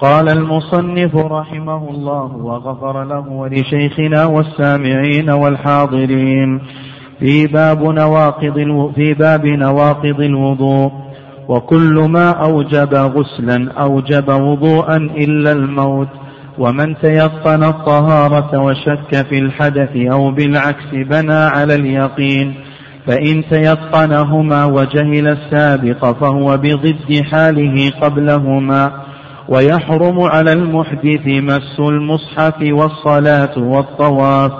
[0.00, 6.60] قال المصنف رحمه الله وغفر له ولشيخنا والسامعين والحاضرين
[7.20, 10.90] في باب نواقض في باب نواقض الوضوء.
[11.48, 16.08] وكل ما أوجب غسلا أوجب وضوءا إلا الموت.
[16.58, 22.54] ومن تيقن الطهارة وشك في الحدث أو بالعكس بنى على اليقين
[23.06, 29.05] فإن تيقنهما وجهل السابق فهو بضد حاله قبلهما.
[29.48, 34.52] ويحرم على المحدث مس المصحف والصلاة والطواف.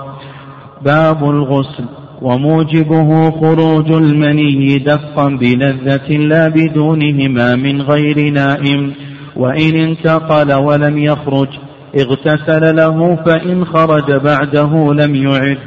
[0.81, 1.85] باب الغسل.
[2.21, 8.93] وموجبه خروج المني دفقا بلذة لا بدونهما من غير نائم.
[9.35, 11.47] وإن انتقل ولم يخرج
[11.99, 15.57] اغتسل له فإن خرج بعده لم يعد.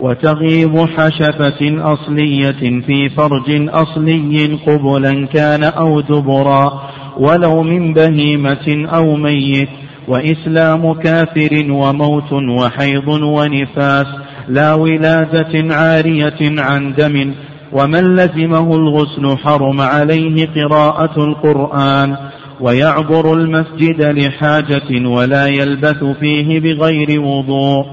[0.00, 6.82] وتغيب حشفة أصلية في فرج أصلي قبلا كان أو دبرا
[7.18, 9.68] ولو من بهيمة أو ميت
[10.08, 14.06] وإسلام كافر وموت وحيض ونفاس
[14.48, 17.34] لا ولادة عارية عن دم
[17.72, 22.16] ومن لزمه الغسل حرم عليه قراءة القرآن
[22.60, 27.86] ويعبر المسجد لحاجة ولا يلبث فيه بغير وضوء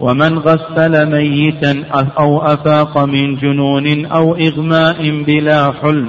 [0.00, 1.84] ومن غسل ميتا
[2.18, 6.08] أو أفاق من جنون أو إغماء بلا حل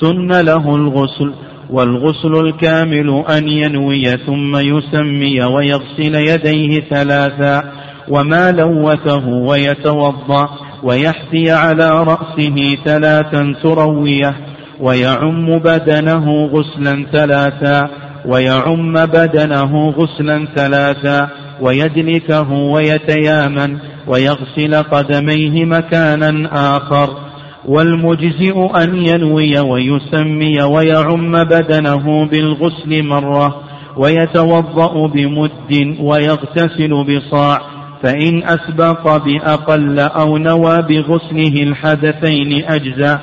[0.00, 1.32] سن له الغسل
[1.70, 7.62] والغسل الكامل أن ينوي ثم يسمي ويغسل يديه ثلاثا
[8.08, 10.48] وما لوثه ويتوضأ
[10.82, 14.36] ويحثي على رأسه ثلاثا ترويه
[14.80, 17.88] ويعم بدنه غسلا ثلاثا
[18.26, 21.28] ويعم بدنه غسلا ثلاثا
[21.60, 27.26] ويدلكه ويتيامن ويغسل قدميه مكانا آخر.
[27.66, 33.60] والمجزئ أن ينوي ويسمي ويعم بدنه بالغسل مرة
[33.96, 37.60] ويتوضأ بمد ويغتسل بصاع
[38.02, 43.20] فإن أسبق بأقل أو نوى بغسله الحدثين أجزاء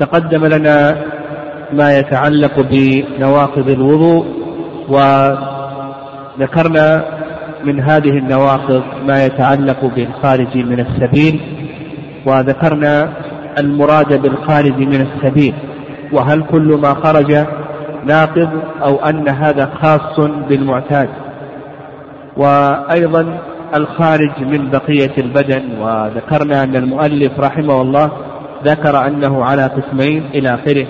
[0.00, 1.04] تقدم لنا
[1.72, 4.26] ما يتعلق بنواقض الوضوء
[6.38, 7.19] وذكرنا
[7.64, 11.40] من هذه النواقض ما يتعلق بالخارج من السبيل
[12.26, 13.12] وذكرنا
[13.58, 15.54] المراد بالخارج من السبيل
[16.12, 17.46] وهل كل ما خرج
[18.06, 18.50] ناقض
[18.82, 21.08] أو أن هذا خاص بالمعتاد؟
[22.36, 23.38] وأيضا
[23.74, 28.10] الخارج من بقية البدن وذكرنا أن المؤلف رحمه الله
[28.64, 30.86] ذكر أنه على قسمين إلى آخره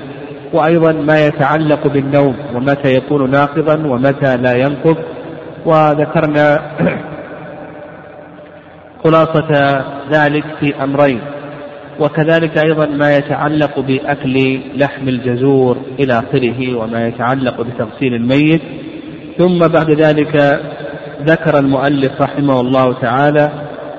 [0.53, 4.97] وأيضا ما يتعلق بالنوم ومتى يكون ناقضا ومتى لا ينقض
[5.67, 6.61] وذكرنا
[9.05, 11.21] خلاصة ذلك في أمرين
[12.01, 18.63] وكذلك أيضا ما يتعلق بأكل لحم الجزور إلى آخره وما يتعلق بتغسيل الميت.
[19.39, 20.61] ثم بعد ذلك
[21.23, 23.51] ذكر المؤلف رحمه الله تعالى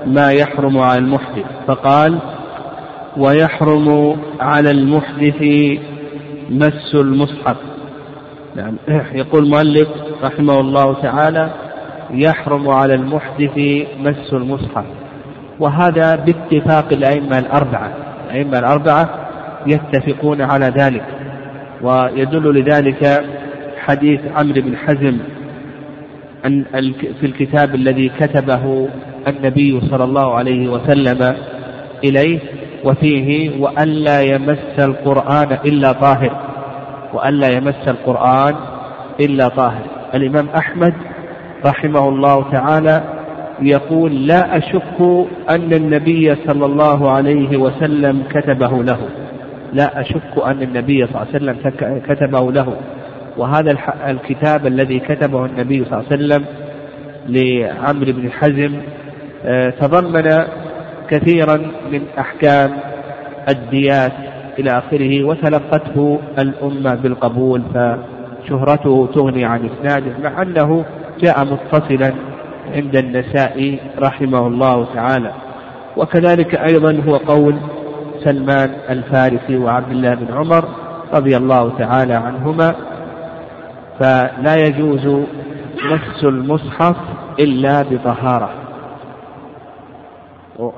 [0.06, 2.20] ما يحرم على المحدث فقال
[3.18, 5.42] ويحرم على المحدث
[6.50, 7.58] مس المصحف.
[8.56, 8.76] نعم.
[9.14, 9.88] يقول المؤلف
[10.24, 11.50] رحمه الله تعالى
[12.12, 13.58] يحرم على المحدث
[14.00, 14.86] مس المصحف.
[15.60, 17.92] وهذا باتفاق الأئمة الأربعة.
[18.26, 19.10] الأئمة الأربعة
[19.68, 21.06] يتفقون على ذلك.
[21.82, 23.26] ويدل لذلك
[23.78, 25.18] حديث عمرو بن حزم
[26.46, 26.66] أن
[27.20, 28.88] في الكتاب الذي كتبه
[29.28, 31.36] النبي صلى الله عليه وسلم
[32.04, 32.40] إليه
[32.84, 36.51] وفيه وألا يمس القرآن إلا طاهر.
[37.14, 38.56] وألا يمس القرآن
[39.20, 39.86] إلا طاهر.
[40.14, 40.94] الإمام أحمد
[41.66, 43.04] رحمه الله تعالى
[43.62, 49.00] يقول لا أشك أن النبي صلى الله عليه وسلم كتبه له.
[49.74, 51.58] لا أشك أن النبي صلى الله عليه وسلم
[52.08, 52.76] كتبه له.
[53.38, 56.46] وهذا الكتاب الذي كتبه النبي صلى الله عليه وسلم
[57.28, 58.74] لعمرو بن حزم
[59.46, 60.46] آه، تضمن
[61.10, 61.58] كثيرا
[61.92, 62.72] من أحكام
[63.50, 64.12] الديات
[64.60, 70.86] إلى آخره وتلقته الأمة بالقبول فشهرته تغني عن إسناده مع أنه
[71.20, 72.14] جاء متصلا
[72.76, 75.32] عند النسائي رحمه الله تعالى.
[75.98, 77.56] وكذلك أيضا هو قول
[78.24, 80.64] سلمان الفارسي وعبد الله بن عمر
[81.14, 82.76] رضي الله تعالى عنهما
[84.00, 85.06] فلا يجوز
[85.92, 86.96] مس المصحف
[87.40, 88.50] إلا بطهارة.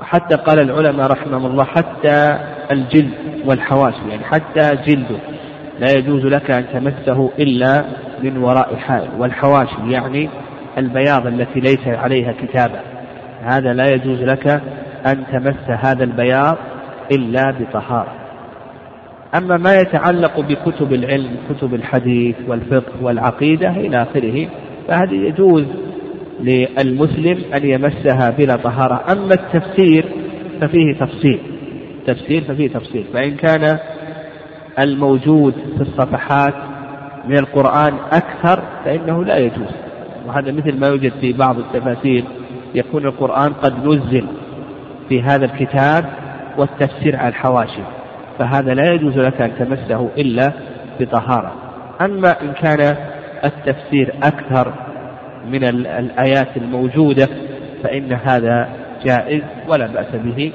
[0.02, 2.40] حتى قال العلماء رحمهم الله حتى
[2.72, 3.14] الجلد
[3.46, 5.20] والحواشي يعني حتى جلده.
[5.80, 7.86] لا يجوز لك أن تمسه إلا
[8.24, 9.10] من وراء حائل.
[9.18, 10.30] والحواشي يعني
[10.78, 12.80] البياض التي ليس عليها كتابة.
[13.44, 14.62] هذا لا يجوز لك
[15.06, 16.58] أن تمس هذا البياض
[17.12, 18.14] إلا بطهارة.
[19.38, 24.48] أما ما يتعلق بكتب العلم كتب الحديث والفقه والعقيدة إلى آخره
[24.88, 25.66] فهذه يجوز
[26.44, 29.12] للمسلم أن يمسها بلا طهارة.
[29.12, 30.06] أما التفسير
[30.62, 31.40] ففيه تفصيل.
[32.08, 33.06] تفسير ففيه تفصيل.
[33.14, 33.80] فإن كان
[34.80, 36.54] الموجود في الصفحات
[37.28, 39.72] من القرآن أكثر فإنه لا يجوز.
[40.28, 42.24] وهذا مثل ما يوجد في بعض التفاسير.
[42.76, 44.26] يكون القرآن قد نزل
[45.10, 46.06] في هذا الكتاب
[46.58, 47.82] والتفسير على الحواشي.
[48.40, 50.52] فهذا لا يجوز لك أن تمسه إلا
[51.00, 51.52] بطهارة.
[52.02, 52.96] أما إن كان
[53.46, 54.74] التفسير أكثر
[55.52, 57.28] من الآيات الموجودة
[57.84, 58.70] فإن هذا
[59.06, 60.52] جائز ولا بأس به.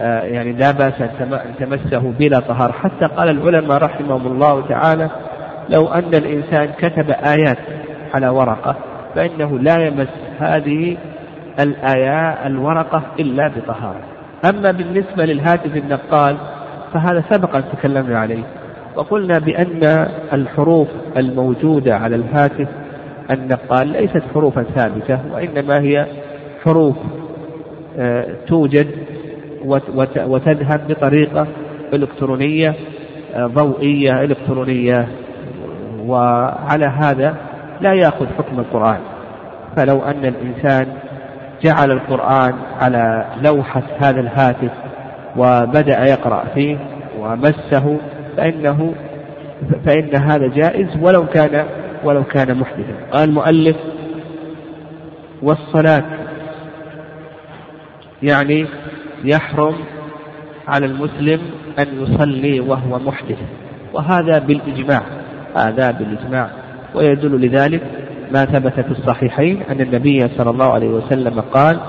[0.00, 2.72] آه، يعني لا بأس أن تمسه بلا طهارة.
[2.72, 5.10] حتى قال العلماء رحمهم الله تعالى
[5.68, 7.58] لو أن الإنسان كتب آيات
[8.14, 8.76] على ورقة
[9.14, 10.08] فإنه لا يمس
[10.40, 10.96] هذه
[11.60, 14.00] الآيات الورقة إلا بطهارة.
[14.44, 16.36] أما بالنسبة للهاتف النقال
[16.94, 18.42] فهذا سبق أن تكلمنا عليه.
[18.96, 22.68] وقلنا بأن الحروف الموجودة على الهاتف
[23.30, 26.06] النقال ليست حروفا ثابتة وإنما هي
[26.64, 26.96] حروف
[27.98, 28.86] آه، توجد
[30.26, 31.46] وتذهب بطريقة
[31.94, 32.74] إلكترونية
[33.34, 35.08] آه، ضوئية إلكترونية.
[36.06, 37.34] وعلى هذا
[37.80, 38.98] لا يأخذ حكم القرآن.
[39.76, 40.86] فلو أن الإنسان
[41.62, 44.70] جعل القرآن على لوحة هذا الهاتف
[45.36, 46.76] وبدأ يقرأ فيه
[47.20, 47.96] ومسه
[48.36, 48.94] فإنه
[49.84, 51.64] فإن هذا جائز ولو كان
[52.04, 52.94] ولو كان محدثا.
[53.12, 53.76] قال المؤلف
[55.42, 56.04] والصلاة
[58.22, 58.66] يعني
[59.24, 59.74] يحرم
[60.68, 61.40] على المسلم
[61.78, 63.38] أن يصلي وهو محدث.
[63.94, 65.02] وهذا بالإجماع
[65.56, 66.50] هذا بالإجماع.
[66.94, 67.82] ويدل لذلك
[68.32, 71.80] ما ثبت في الصحيحين أن النبي صلى الله عليه وسلم قال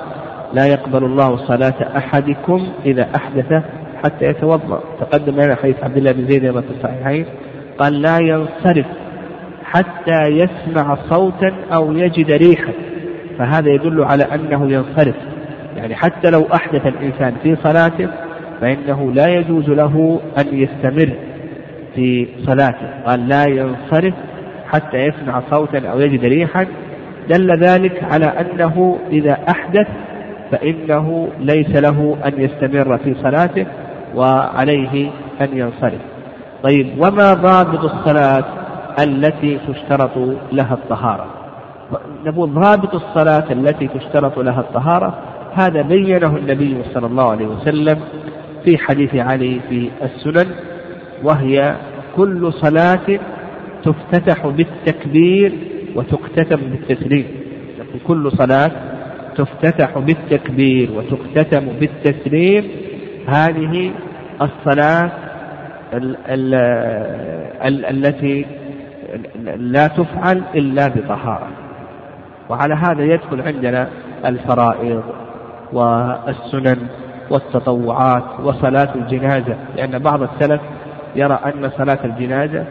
[0.54, 3.64] لا يقبل الله صلاة أحدكم إذا أحدث
[4.04, 4.84] حتى يتوضأ.
[5.00, 7.26] تقدم لنا حديث عبد الله بن زيد في الصحيحين.
[7.80, 8.86] قال لا ينصرف
[9.74, 12.74] حتى يسمع صوتا أو يجد ريحا.
[13.38, 15.16] فهذا يدل على أنه ينصرف
[15.76, 18.10] يعني حتى لو أحدث الإنسان في صلاته
[18.62, 21.10] فإنه لا يجوز له أن يستمر
[21.96, 23.04] في صلاته.
[23.06, 24.14] قال لا ينصرف
[24.68, 26.66] حتى يسمع صوتا أو يجد ريحا.
[27.30, 29.88] دل ذلك على أنه إذا أحدث
[30.52, 33.66] فإنه ليس له أن يستمر في صلاته
[34.16, 35.10] وعليه
[35.42, 36.02] أن ينصرف
[36.64, 38.44] طيب وما ضابط الصلاة؟
[39.04, 40.18] التي تشترط
[40.52, 41.26] لها الطهارة.
[42.26, 45.18] نقول ضابط الصلاة التي تشترط لها الطهارة
[45.54, 48.00] هذا بينه النبي صلى الله عليه وسلم
[48.66, 50.52] في حديث علي في السنن
[51.24, 51.76] وهي
[52.16, 53.20] كل صلاة
[53.84, 55.54] تفتتح بالتكبير
[55.96, 57.26] وتختتم بالتسليم.
[58.08, 58.72] كل صلاة
[59.36, 62.64] تفتتح بالتكبير وتختتم بالتسليم.
[63.28, 63.92] هذه
[64.42, 65.12] الصلاة
[65.94, 66.54] ال ال
[67.64, 68.46] ال التي
[69.58, 71.48] لا تفعل إلا بطهارة.
[72.50, 73.88] وعلى هذا يدخل عندنا
[74.26, 75.04] الفرائض
[75.74, 76.78] والسنن
[77.30, 80.62] والتطوعات وصلاة الجنازة لأن بعض السلف
[81.16, 82.66] يرى أن صلاة الجنازة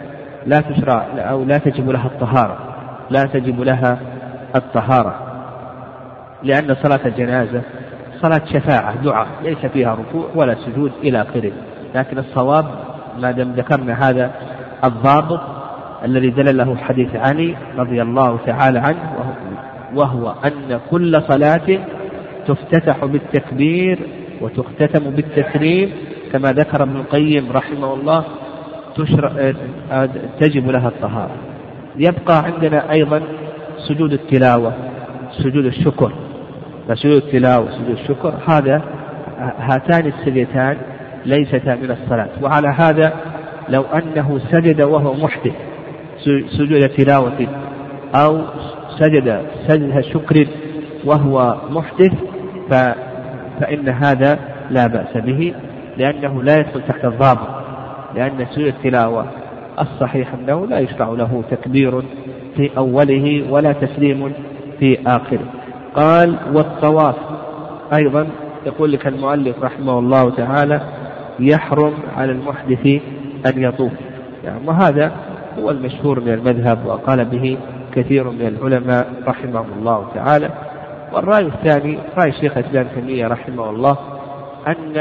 [0.47, 2.59] لا تشرع أو لا تجب لها الطهارة
[3.11, 3.99] لا تجب لها
[4.57, 5.15] الطهارة.
[6.43, 7.63] لأن صلاة الجنازة
[8.23, 11.53] صلاة شفاعة دعاء ليس فيها ركوع ولا سجود إلى آخره.
[11.95, 12.65] لكن الصواب
[13.21, 14.31] ما دام ذكرنا هذا
[14.85, 15.41] الضابط
[16.05, 19.35] الذي دل له حديث علي رضي الله تعالى عنه
[19.95, 21.79] وهو أن كل صلاة
[22.47, 23.99] تفتتح بالتكبير
[24.41, 25.93] وتختتم بالتسليم
[26.33, 28.25] كما ذكر ابن القيم رحمه الله
[30.41, 31.37] تجب لها الطهارة.
[31.97, 33.23] يبقى عندنا أيضا
[33.89, 34.73] سجود التلاوة
[35.39, 36.13] سجود الشكر.
[36.89, 38.83] فسجود التلاوة وسجود الشكر هذا
[39.59, 40.77] هاتان السجدتان
[41.27, 42.29] ليستا من الصلاة.
[42.43, 43.13] وعلى هذا
[43.69, 45.55] لو أنه سجد وهو محدث
[46.51, 47.47] سجود تلاوة
[48.15, 48.41] أو
[48.99, 50.47] سجد سجد شكر
[51.05, 52.13] وهو محدث
[53.61, 54.39] فإن هذا
[54.71, 55.55] لا بأس به
[55.97, 57.49] لأنه لا يدخل تحت الضابط
[58.15, 59.27] لأن سجود التلاوة
[59.81, 62.03] الصحيح أنه لا يشرع له تكبير
[62.57, 64.33] في أوله ولا تسليم
[64.79, 65.45] في آخره.
[65.95, 67.15] قال والطواف.
[67.93, 68.27] أيضا
[68.67, 70.81] يقول لك المؤلف رحمه الله تعالى
[71.41, 72.87] يحرم على المحدث
[73.47, 73.93] أن يطوف.
[74.45, 75.13] يعني وهذا
[75.63, 77.59] هو المشهور من المذهب وقال به
[77.95, 80.51] كثير من العلماء رحمهم الله تعالى.
[81.13, 83.97] والرأي الثاني رأي شيخ الإسلام تيمية رحمه الله
[84.67, 84.97] أن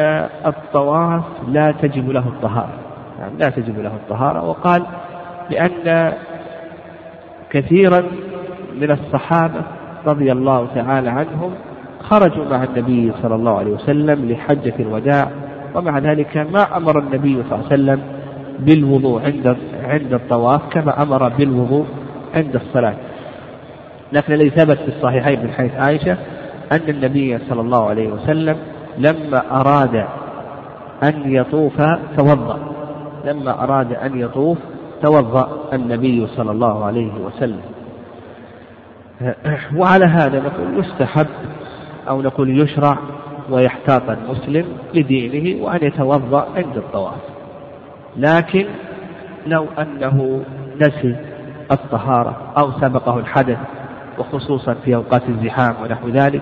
[0.45, 2.73] الطواف لا تجب له الطهارة.
[3.19, 4.43] يعني لا تجب له الطهارة.
[4.49, 4.83] وقال
[5.49, 6.13] لأن
[7.49, 8.03] كثيرا
[8.81, 9.61] من الصحابة
[10.07, 11.51] رضي الله تعالى عنهم
[12.01, 15.31] خرجوا مع النبي صلى الله عليه وسلم لحجة الوداع
[15.75, 18.01] ومع ذلك ما أمر النبي صلى الله عليه وسلم
[18.59, 21.85] بالوضوء عند عند الطواف كما أمر بالوضوء
[22.35, 22.95] عند الصلاة.
[24.11, 26.17] لكن الذي ثبت في الصحيحين من حيث عائشة
[26.71, 28.57] أن النبي صلى الله عليه وسلم
[28.97, 30.05] لما أراد
[31.03, 31.81] أن يطوف
[32.17, 32.59] توضأ.
[33.25, 34.57] لما أراد أن يطوف
[35.01, 37.61] توضأ النبي صلى الله عليه وسلم.
[39.79, 41.27] وعلى هذا نقول يستحب
[42.09, 42.97] أو نقول يشرع
[43.49, 47.36] ويحتاط المسلم لدينه وأن يتوضأ عند الطواف.
[48.17, 48.65] لكن
[49.47, 50.43] لو أنه
[50.81, 51.15] نسي
[51.71, 53.57] الطهارة أو سبقه الحدث
[54.19, 56.41] وخصوصا في أوقات الزحام ونحو ذلك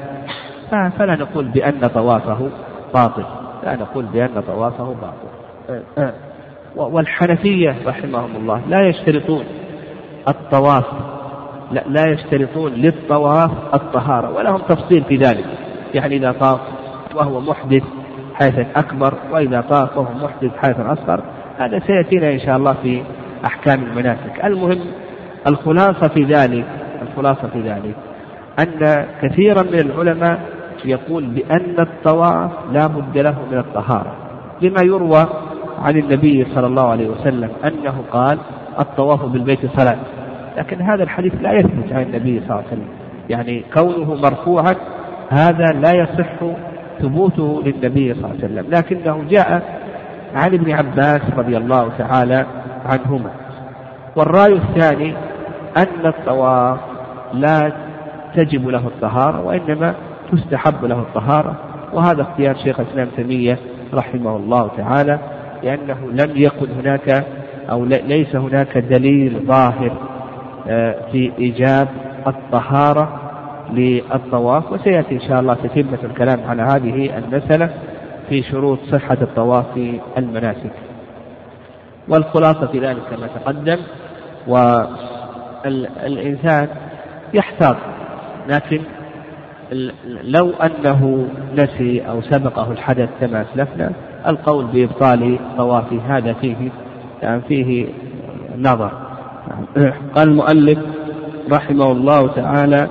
[0.71, 2.49] فلا نقول بأن طوافه
[2.93, 3.25] باطل
[3.63, 6.13] لا نقول بأن طوافه باطل.
[6.75, 9.43] والحنفية رحمهم الله لا يشترطون
[10.27, 10.85] الطواف
[11.71, 15.45] لا, لا يشترطون للطواف الطهارة ولهم تفصيل في ذلك.
[15.93, 16.59] يعني إذا طاف
[17.15, 17.83] وهو محدث
[18.33, 21.23] حيث أكبر وإذا طاف وهو محدث حيث أصغر
[21.59, 23.01] هذا سيأتينا إن شاء الله في
[23.45, 24.45] أحكام المناسك.
[24.45, 24.79] المهم
[25.47, 26.65] الخلاصة في ذلك
[27.01, 27.95] الخلاصة في ذلك
[28.59, 30.39] أن كثيرا من العلماء
[30.85, 34.15] يقول بأن الطواف لا بد له من الطهارة
[34.61, 35.25] لما يروى
[35.79, 38.37] عن النبي صلى الله عليه وسلم أنه قال
[38.79, 39.97] الطواف بالبيت صلاة.
[40.57, 42.87] لكن هذا الحديث لا يثبت عن النبي صلى الله عليه وسلم.
[43.29, 44.75] يعني كونه مرفوعا
[45.29, 46.55] هذا لا يصح
[47.01, 48.65] ثبوته للنبي صلى الله عليه وسلم.
[48.69, 49.79] لكنه جاء
[50.35, 52.45] عن ابن عباس رضي الله تعالى
[52.85, 53.29] عنهما.
[54.15, 55.13] والرأي الثاني
[55.77, 56.79] أن الطواف
[57.33, 57.71] لا
[58.35, 59.95] تجب له الطهارة وإنما
[60.31, 61.55] تستحب له الطهارة
[61.93, 63.57] وهذا اختيار شيخ الإسلام تيمية
[63.93, 65.19] رحمه الله تعالى
[65.63, 67.25] لأنه لم يكن هناك
[67.71, 69.91] أو ليس هناك دليل ظاهر
[70.67, 71.87] آه، في إيجاب
[72.27, 73.19] الطهارة
[73.73, 77.69] للطواف وسيأتي إن شاء الله تتمة الكلام على هذه المسألة.
[78.29, 80.71] في شروط صحة الطواف المناسك.
[82.07, 83.77] والخلاصة في ذلك كما تقدم
[85.65, 86.67] والإنسان
[87.33, 87.75] يحتاط
[88.49, 88.81] لكن
[90.23, 93.91] لو أنه نسي أو سبقه الحدث كما أسلفنا
[94.27, 96.71] القول بإبطال طوافه هذا فيه
[97.21, 97.87] يعني فيه
[98.57, 98.91] نظر.
[100.15, 100.79] قال المؤلف
[101.51, 102.87] رحمه الله تعالى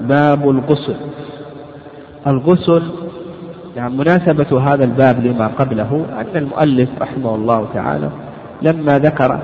[0.00, 0.96] باب الغسل.
[2.26, 2.82] الغسل
[3.78, 8.10] يعني مناسبة هذا الباب لما قبله أن المؤلف رحمه الله تعالى
[8.62, 9.40] لما ذكر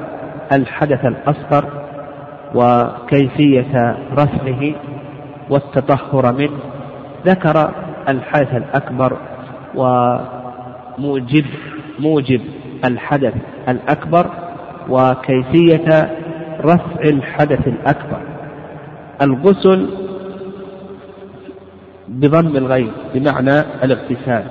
[0.53, 1.65] الحدث الأصغر
[2.55, 4.75] وكيفية رفعه
[5.51, 6.59] والتطهر منه
[7.27, 7.71] ذكر
[8.09, 9.17] الحدث الأكبر
[9.75, 11.45] وموجب
[11.99, 12.41] موجب
[12.85, 13.35] الحدث
[13.69, 14.27] الأكبر
[14.89, 16.11] وكيفية
[16.61, 18.21] رفع الحدث الأكبر.
[19.23, 19.89] الغسل
[22.09, 24.45] بضم الغين بمعنى الاغتسال.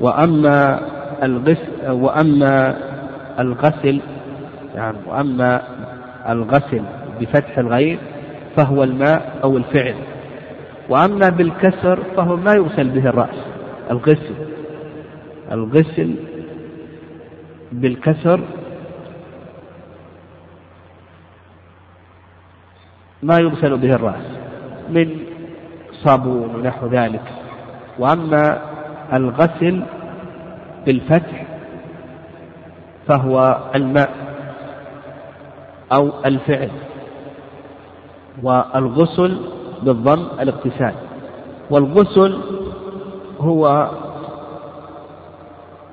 [0.00, 0.80] وأما
[1.22, 2.76] الغسل وأما
[3.38, 4.00] الغسل
[4.74, 5.62] يعني وأما
[6.28, 6.82] الغسل
[7.20, 7.98] بفتح الغين
[8.56, 9.94] فهو الماء أو الفعل.
[10.88, 13.40] وأما بالكسر فهو ما يغسل به الرأس
[13.90, 14.34] الغسل.
[15.52, 16.14] الغسل
[17.72, 18.40] بالكسر
[23.22, 24.26] ما يغسل به الرأس.
[24.90, 25.23] من
[26.04, 27.22] صابون ونحو ذلك.
[27.98, 28.58] وأما
[29.12, 29.82] الغسل
[30.86, 31.44] بالفتح
[33.08, 34.10] فهو الماء
[35.92, 36.70] أو الفعل
[38.42, 39.36] والغسل
[39.82, 40.94] بالضم الاغتسال.
[41.70, 42.38] والغسل
[43.40, 43.90] هو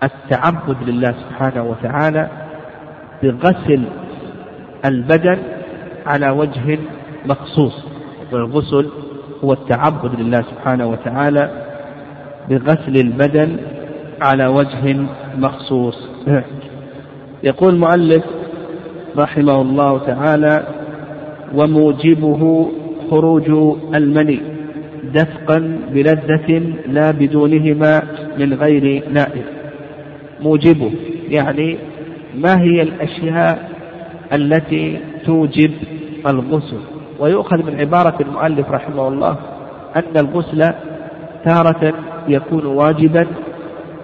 [0.04, 2.30] التعبد لله سبحانه وتعالى
[3.24, 3.84] بغسل
[4.86, 5.40] البدن
[6.06, 6.80] على وجه
[7.26, 7.76] مخصوص.
[8.32, 8.90] والغسل
[9.44, 11.52] هو التعبد لله سبحانه وتعالى
[12.50, 13.58] بغسل البدن
[14.22, 14.98] على وجه
[15.38, 16.10] مخصوص.
[17.44, 18.24] يقول المؤلف
[19.18, 20.68] رحمه الله تعالى
[21.56, 22.72] وموجبه
[23.10, 23.50] خروج
[23.96, 24.40] المني
[25.14, 28.02] دفقا بلذة لا بدونهما
[28.40, 29.46] من غير نائب.
[30.42, 30.92] موجبه
[31.30, 31.78] يعني
[32.36, 33.72] ما هي الأشياء
[34.34, 35.72] التي توجب
[36.28, 36.91] الغسل؟
[37.22, 39.38] ويؤخذ من عبارة المؤلف رحمه الله
[39.96, 40.74] أن الغسل
[41.46, 41.94] تارة
[42.28, 43.28] يكون واجبا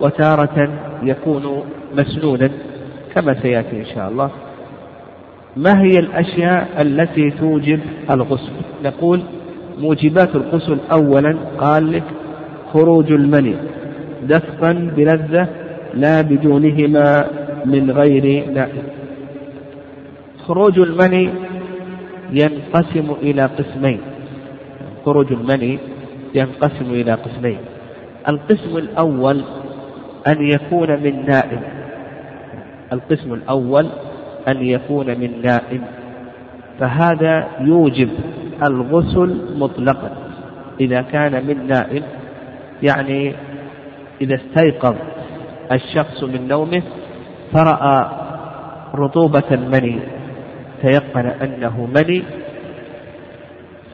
[0.01, 0.69] وتارة
[1.03, 1.63] يكون
[1.97, 2.49] مسنونا
[3.15, 4.29] كما سيأتي إن شاء الله.
[5.57, 8.51] ما هي الأشياء التي توجب الغسل؟
[8.83, 9.21] نقول
[9.79, 12.03] موجبات الغسل أولا قال لك
[12.73, 13.55] خروج المني
[14.23, 15.47] دفقا بلذة
[15.93, 17.27] لا بدونهما
[17.65, 18.83] من غير نائب.
[20.47, 21.29] خروج المني
[22.31, 24.01] ينقسم إلى قسمين.
[25.05, 25.79] خروج المني
[26.35, 27.57] ينقسم إلى قسمين.
[28.29, 29.43] القسم الأول
[30.27, 31.61] أن يكون من نائم.
[32.93, 33.87] القسم الأول
[34.47, 35.81] أن يكون من نائم.
[36.79, 38.09] فهذا يوجب
[38.67, 40.11] الغسل مطلقا.
[40.79, 42.03] إذا كان من نائم
[42.83, 43.33] يعني
[44.21, 44.95] إذا استيقظ
[45.71, 46.81] الشخص من نومه
[47.53, 48.09] فرأى
[48.95, 49.99] رطوبة المني
[50.81, 52.23] تيقن أنه مني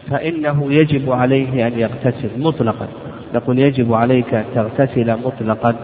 [0.10, 2.88] فإنه يجب عليه أن يغتسل مطلقا.
[3.34, 5.76] نقول يجب عليك أن تغتسل مطلقا.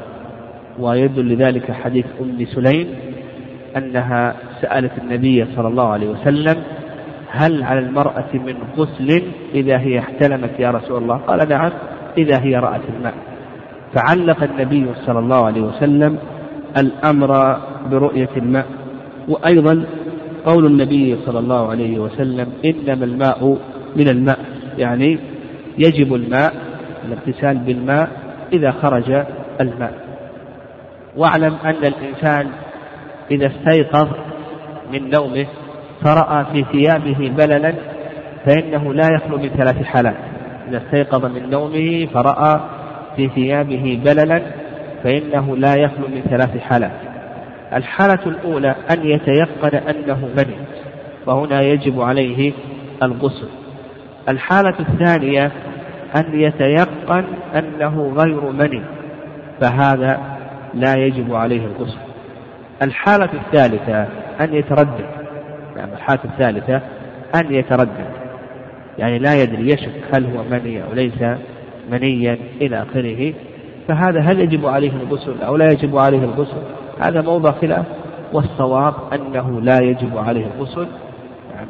[0.79, 2.88] ويدل لذلك حديث أم سليم
[3.77, 6.63] أنها سألت النبي صلى الله عليه وسلم
[7.32, 9.24] هل على المرأة من غسل
[9.56, 11.72] إذا هي احتلمت يا رسول الله؟ قال نعم
[12.18, 13.13] إذا هي رأت الماء.
[13.94, 16.18] فعلق النبي صلى الله عليه وسلم
[16.77, 17.58] الأمر
[17.91, 18.65] برؤية الماء.
[19.27, 19.86] وأيضا
[20.46, 23.58] قول النبي صلى الله عليه وسلم إنما الماء
[23.96, 24.39] من الماء
[24.77, 25.19] يعني
[25.77, 26.53] يجب الماء
[27.05, 28.10] الاغتسال بالماء
[28.53, 29.25] إذا خرج
[29.62, 29.93] الماء.
[31.17, 32.48] واعلم أن الإنسان
[33.31, 34.08] إذا استيقظ
[34.93, 35.46] من نومه
[36.03, 37.74] فرأى في ثيابه بللا
[38.46, 40.17] فإنه لا يخلو من ثلاث حالات.
[40.67, 42.60] إذا استيقظ من نومه فرأى
[43.15, 44.41] في ثيابه بللا
[45.03, 47.09] فإنه لا يخلو من ثلاث حالات.
[47.74, 50.58] الحالة الأولى أن يتيقن أنه مني
[51.26, 52.54] فهنا يجب عليه
[53.04, 53.48] الغسل.
[54.30, 55.52] الحالة الثانية
[56.16, 57.24] أن يتيقن
[57.56, 58.82] أنه غير مني
[59.62, 60.20] فهذا
[60.74, 61.98] لا يجب عليه الغسل.
[62.82, 64.08] الحالة الثالثة
[64.42, 65.06] أن يتردد
[65.78, 66.82] يعني الحالة الثالثة
[67.36, 68.06] أن يتردد
[68.98, 71.24] يعني لا يدري يشك هل هو مني أو ليس
[71.92, 73.34] منيا إلى آخره
[73.88, 76.62] فهذا هل يجب عليه الغسل أو لا يجب عليه الغسل؟
[77.00, 77.86] هذا موضع خلاف
[78.34, 80.88] والصواب أنه لا يجب عليه الغسل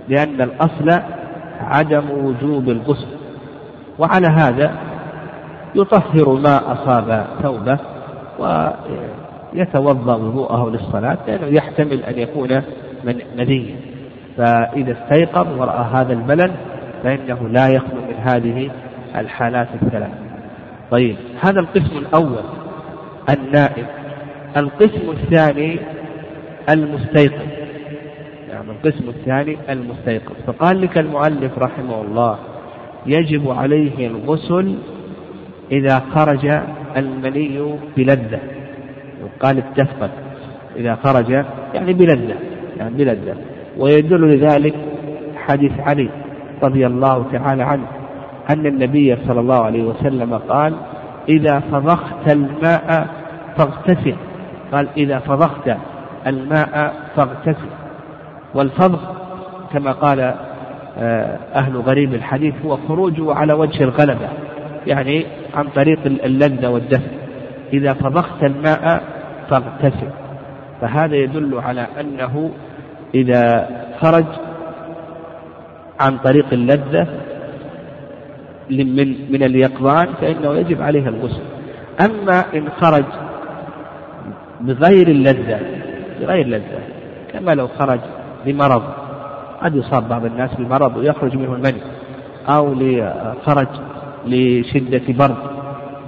[0.09, 1.01] لأن الأصل
[1.59, 3.07] عدم وجوب الغسل.
[3.99, 4.71] وعلى هذا
[5.75, 7.77] يطهر ما أصاب ثوبه
[8.39, 12.61] ويتوضأ وضوءه للصلاة لأنه يحتمل أن يكون
[13.37, 13.75] منيا
[14.37, 16.51] فإذا استيقظ ورأى هذا البلل
[17.03, 18.71] فإنه لا يخلو من هذه
[19.15, 20.11] الحالات الثلاث.
[20.91, 22.43] طيب هذا القسم الأول
[23.29, 23.85] النائم.
[24.57, 25.79] القسم الثاني
[26.69, 27.47] المستيقظ.
[28.49, 30.33] يعني القسم الثاني المستيقظ.
[30.47, 32.37] فقال لك المؤلف رحمه الله
[33.05, 34.75] يجب عليه الغسل
[35.71, 36.61] إذا خرج
[36.97, 38.39] المني بلذة.
[39.23, 40.11] وقال اتفقت
[40.75, 41.29] إذا خرج
[41.73, 42.35] يعني بلذة
[42.77, 43.35] يعني بلذة.
[43.77, 44.75] ويدل لذلك
[45.35, 46.09] حديث علي
[46.63, 47.85] رضي الله تعالى عنه
[48.49, 50.73] أن النبي صلى الله عليه وسلم قال
[51.29, 53.07] إذا فضخت الماء
[53.57, 54.15] فاغتسل.
[54.71, 55.71] قال إذا فضخت
[56.27, 57.69] الماء فاغتسل.
[58.53, 58.99] والفضخ
[59.73, 60.33] كما قال
[60.97, 64.29] آه، أهل غريب الحديث هو خروجه على وجه الغلبة
[64.87, 67.11] يعني عن طريق اللذة والدفء.
[67.73, 69.03] إذا فضخت الماء
[69.49, 70.09] فاغتسل.
[70.81, 72.51] فهذا يدل على أنه
[73.15, 73.69] إذا
[74.01, 74.25] خرج
[75.99, 77.07] عن طريق اللذة
[78.69, 81.41] من من اليقظان فإنه يجب عليه الغسل.
[82.01, 83.05] أما إن خرج
[84.61, 85.59] بغير اللذة
[86.21, 86.79] بغير اللذة.
[87.33, 87.99] كما لو خرج
[88.45, 88.83] لمرض
[89.61, 91.81] قد يصاب بعض الناس بمرض ويخرج منه المني.
[92.49, 92.75] أو
[93.45, 93.67] خرج
[94.25, 95.37] لشدة برد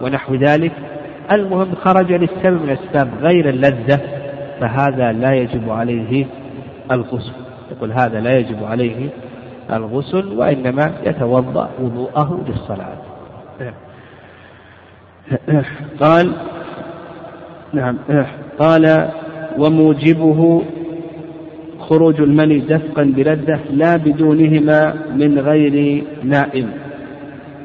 [0.01, 0.71] ونحو ذلك.
[1.31, 3.99] المهم خرج للسبب من الأسباب غير اللذة
[4.59, 6.25] فهذا لا يجب عليه
[6.91, 7.31] الغسل.
[7.71, 9.09] يقول هذا لا يجب عليه
[9.73, 12.97] الغسل وإنما يتوضأ وضوءه للصلاة.
[15.99, 16.33] قال
[17.73, 17.97] نعم
[18.59, 19.09] قال
[19.57, 20.63] وموجبه
[21.79, 26.71] خروج المني دفقا بلذة لا بدونهما من غير نائم.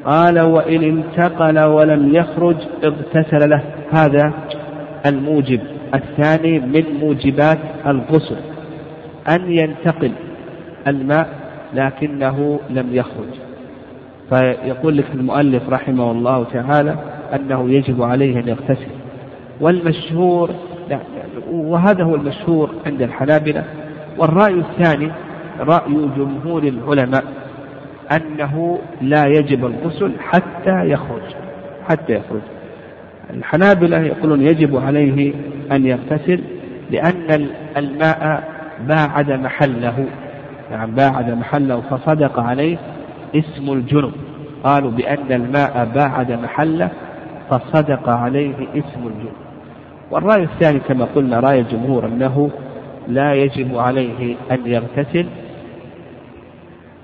[0.05, 3.63] قال وإن انتقل ولم يخرج اغتسل له.
[3.91, 4.33] هذا
[5.05, 5.59] الموجب.
[5.93, 8.35] الثاني من موجبات الغسل
[9.29, 10.11] أن ينتقل
[10.87, 11.27] الماء
[11.73, 13.33] لكنه لم يخرج.
[14.29, 16.95] فيقول لك المؤلف رحمه الله تعالى
[17.35, 18.96] أنه يجب عليه أن يغتسل.
[19.61, 20.49] والمشهور
[21.51, 23.63] وهذا هو المشهور عند الحنابلة.
[24.17, 25.11] والرأي الثاني
[25.59, 27.23] رأي جمهور العلماء
[28.11, 31.21] أنه لا يجب الغسل حتى يخرج
[31.89, 32.41] حتى يخرج.
[33.29, 35.33] الحنابلة يقولون يجب عليه
[35.71, 36.39] أن يغتسل
[36.91, 38.43] لأن الماء
[38.87, 40.05] باعد محله.
[40.71, 42.77] نعم باعد محله فصدق عليه
[43.35, 44.11] اسم الجنب.
[44.63, 46.89] قالوا بأن الماء باعد محله
[47.49, 49.46] فصدق عليه اسم الجنب.
[50.11, 52.51] والرأي الثاني كما قلنا رأي الجمهور أنه
[53.07, 55.25] لا يجب عليه أن يغتسل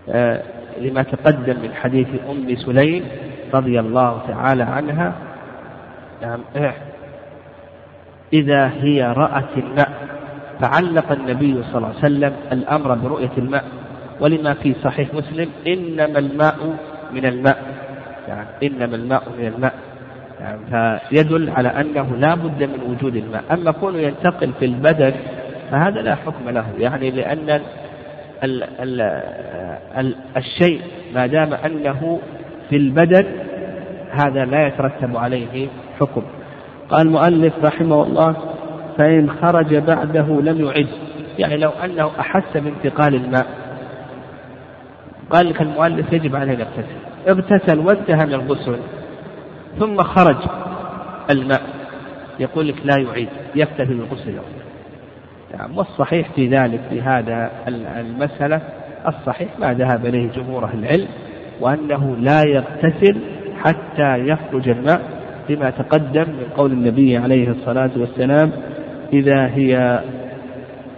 [0.10, 0.42] آه
[0.82, 3.04] لما تقدم من حديث أم سليم
[3.54, 5.14] رضي الله تعالى عنها.
[6.22, 6.40] نعم
[8.34, 9.92] إذا هي رأت الماء
[10.62, 13.66] فعلق النبي صلى الله عليه وسلم الأمر برؤية الماء.
[14.20, 16.78] ولما في صحيح مسلم إنما الماء
[17.14, 17.64] من الماء.
[18.28, 19.74] يعني إنما الماء من الماء.
[20.40, 20.60] يعني
[21.10, 23.44] فيدل على أنه لا بد من وجود الماء.
[23.52, 25.14] أما كونه ينتقل في البدن
[25.72, 26.66] فهذا لا حكم له.
[26.80, 27.62] يعني لأن
[28.44, 29.02] ال ال
[29.98, 30.82] ال الشيء
[31.16, 32.20] ما دام أنه
[32.70, 33.26] في البدن
[34.12, 35.68] هذا لا يترتب عليه
[36.00, 36.24] حكم.
[36.90, 38.36] قال المؤلف رحمه الله
[38.98, 40.88] فإن خرج بعده لم يعد.
[41.40, 43.46] يعني لو أنه أحس بانتقال الماء.
[45.30, 47.04] قال لك المؤلف يجب عليه أن يغتسل.
[47.28, 48.78] اغتسل وانتهى من الغسل.
[49.80, 50.38] ثم خرج
[51.30, 51.62] الماء.
[52.40, 54.34] يقول لك لا يعيد يكتفي بالغسل
[55.58, 57.52] نعم والصحيح في ذلك في هذا
[57.98, 58.62] المسألة
[59.08, 61.08] الصحيح ما ذهب إليه جمهور أهل العلم
[61.62, 63.20] وأنه لا يغتسل
[63.64, 65.02] حتى يخرج الماء
[65.50, 68.52] بما تقدم من قول النبي عليه الصلاة والسلام
[69.14, 70.04] إذا هي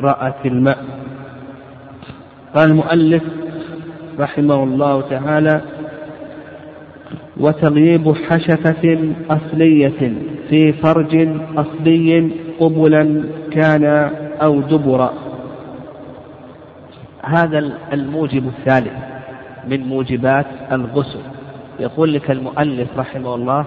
[0.01, 0.77] رأت الماء.
[2.55, 3.23] قال المؤلف
[4.19, 5.61] رحمه الله تعالى
[7.38, 10.13] وتغييب حشفة أصلية
[10.50, 13.86] في فرج أصلي قبلا كان
[14.41, 15.13] أو دبرا
[17.24, 18.94] هذا الموجب الثالث
[19.68, 21.20] من موجبات الغسل.
[21.80, 23.65] يقول لك المؤلف رحمه الله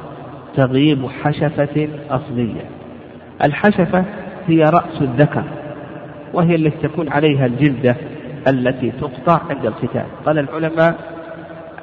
[0.57, 2.65] تغييب حشفة أصلية.
[3.45, 4.05] الحشفة
[4.47, 5.45] هي رأس الذكر
[6.35, 7.97] وهي التي تكون عليها الجلدة
[8.49, 11.18] التي تقطع عند الختان قال العلماء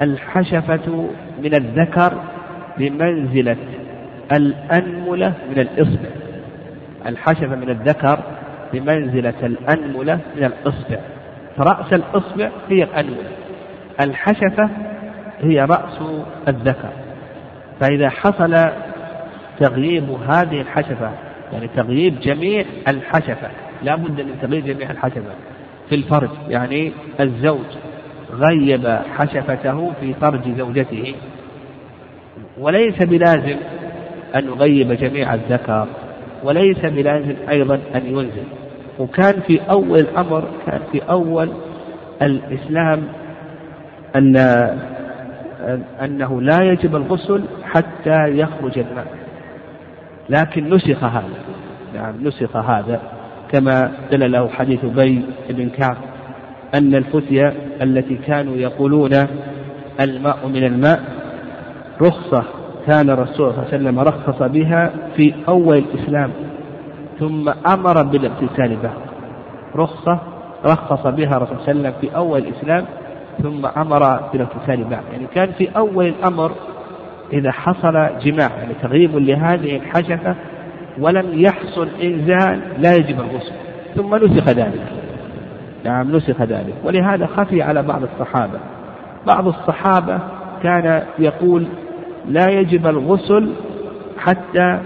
[0.01, 1.09] الحشفة
[1.43, 2.13] من الذكر
[2.77, 3.57] بمنزلة
[4.31, 6.09] الأنملة من الإصبع.
[7.05, 8.19] الحشفة من الذكر
[8.73, 10.97] بمنزلة الأنملة من الإصبع.
[11.57, 13.31] فرأس الإصبع هي الأنملة.
[14.01, 14.69] الحشفة
[15.41, 16.01] هي رأس
[16.47, 16.89] الذكر.
[17.79, 18.69] فإذا حصل
[19.59, 21.11] تغييب هذه الحشفة
[21.53, 23.49] يعني تغييب جميع الحشفة
[23.83, 25.33] لا بد من تغييب جميع الحشفة
[25.89, 27.65] في الفرج يعني الزوج.
[28.31, 31.15] غيب حشفته في فرج زوجته.
[32.59, 33.57] وليس بلازم
[34.35, 35.87] أن يغيب جميع الذكر
[36.43, 38.43] وليس بلازم أيضا أن ينزل.
[38.99, 41.49] وكان في أول الأمر كان في أول
[42.21, 43.03] الإسلام
[44.15, 44.37] أن
[46.01, 49.07] أنه لا يجب الغسل حتى يخرج الماء.
[50.29, 51.39] لكن نسخ هذا
[51.95, 53.01] نعم نسخ هذا
[53.51, 55.97] كما دل له حديث أبي بن كعب.
[56.75, 59.11] أن الفتية التي كانوا يقولون
[60.01, 60.99] الماء من الماء
[62.01, 62.43] رخصة
[62.87, 66.31] كان الرسول صلى الله عليه وسلم رخص بها في أول الإسلام
[67.19, 68.97] ثم أمر بالاغتسال بها.
[69.75, 70.19] رخصة
[70.65, 72.85] رخص بها الرسول صلى الله عليه وسلم في أول الإسلام
[73.43, 76.51] ثم أمر بالاغتسال بعد يعني كان في أول الأمر
[77.33, 80.35] إذا حصل جماع يعني تغييب لهذه الحشفة
[80.99, 83.55] ولم يحصل إنزال لا يجب الغسل
[83.95, 84.94] ثم نسخ ذلك.
[85.85, 86.73] نعم نسخ ذلك.
[86.83, 88.59] ولهذا خفي على بعض الصحابة.
[89.27, 90.19] بعض الصحابة
[90.63, 91.67] كان يقول
[92.27, 93.53] لا يجب الغسل
[94.17, 94.79] حتى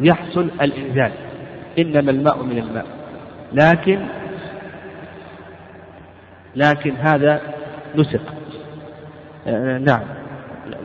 [0.00, 1.10] يحصل الإنزال.
[1.78, 2.86] إنما الماء من الماء.
[3.52, 3.98] لكن
[6.56, 7.40] لكن هذا
[7.96, 8.20] نسق
[9.46, 10.02] آه، نعم.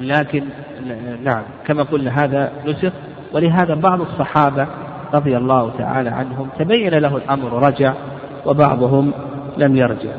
[0.01, 0.43] لكن
[1.23, 2.93] نعم كما قلنا هذا نسق
[3.33, 4.67] ولهذا بعض الصحابة
[5.13, 7.93] رضي الله تعالى عنهم تبين له الأمر رجع.
[8.45, 9.11] وبعضهم
[9.57, 10.15] لم يرجع.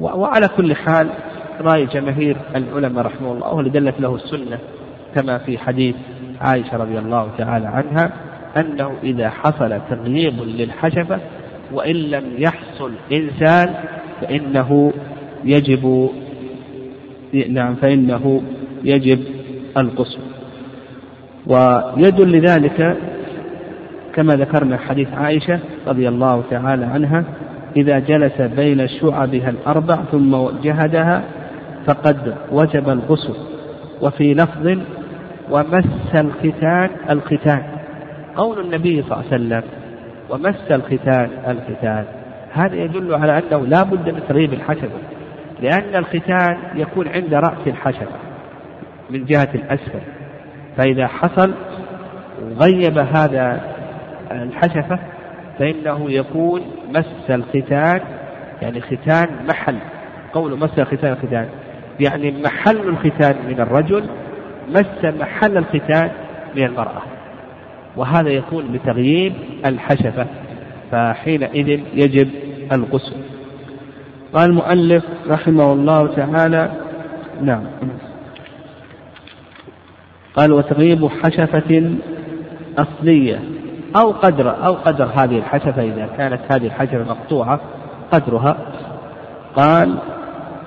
[0.00, 1.08] وعلى كل حال
[1.60, 4.58] رأي جماهير العلماء رحمه الله واللي دلت له السنة
[5.14, 5.96] كما في حديث
[6.40, 8.12] عائشة رضي الله تعالى عنها
[8.56, 11.20] أنه إذا حصل تغييب للحشفة
[11.72, 13.74] وإن لم يحصل إنسان
[14.20, 14.92] فإنه
[15.44, 16.10] يجب
[17.48, 18.42] نعم فإنه
[18.84, 19.24] يجب
[19.76, 20.20] القسم
[21.46, 22.96] ويدل لذلك
[24.14, 27.24] كما ذكرنا حديث عائشة رضي الله تعالى عنها
[27.76, 31.22] إذا جلس بين شعبها الأربع ثم جهدها
[31.86, 33.34] فقد وجب الغسل.
[34.02, 34.78] وفي لفظ
[35.50, 37.62] ومس الختان الختان.
[38.36, 39.62] قول النبي صلى الله عليه وسلم
[40.30, 42.04] ومس الختان الختان.
[42.52, 44.98] هذا يدل على أنه لا بد من تغييب الحشفة
[45.62, 48.16] لأن الختان يكون عند رأس الحشفة
[49.10, 50.00] من جهة الأسفل.
[50.76, 51.54] فإذا حصل
[52.60, 53.60] غيب هذا
[54.30, 54.98] الحشفة
[55.58, 56.62] فإنه يكون
[56.94, 58.00] مس الختان
[58.62, 59.78] يعني ختان محل
[60.32, 61.48] قول مس الختان الختان
[62.00, 64.04] يعني محل الختان من الرجل
[64.68, 66.10] مس محل الختان
[66.56, 67.02] من المرأة.
[67.96, 69.32] وهذا يكون بتغييب
[69.66, 70.26] الحشفة
[70.92, 72.28] فحينئذ يجب
[72.72, 73.16] الغسل.
[74.34, 76.70] قال المؤلف رحمه الله تعالى
[77.42, 77.64] نعم.
[80.36, 81.96] قال وتغييب حشفة
[82.78, 83.40] أصلية
[83.96, 87.60] أو قدر أو قدر هذه الحشفة إذا كانت هذه الحشفة مقطوعة
[88.12, 88.56] قدرها.
[89.56, 89.98] قال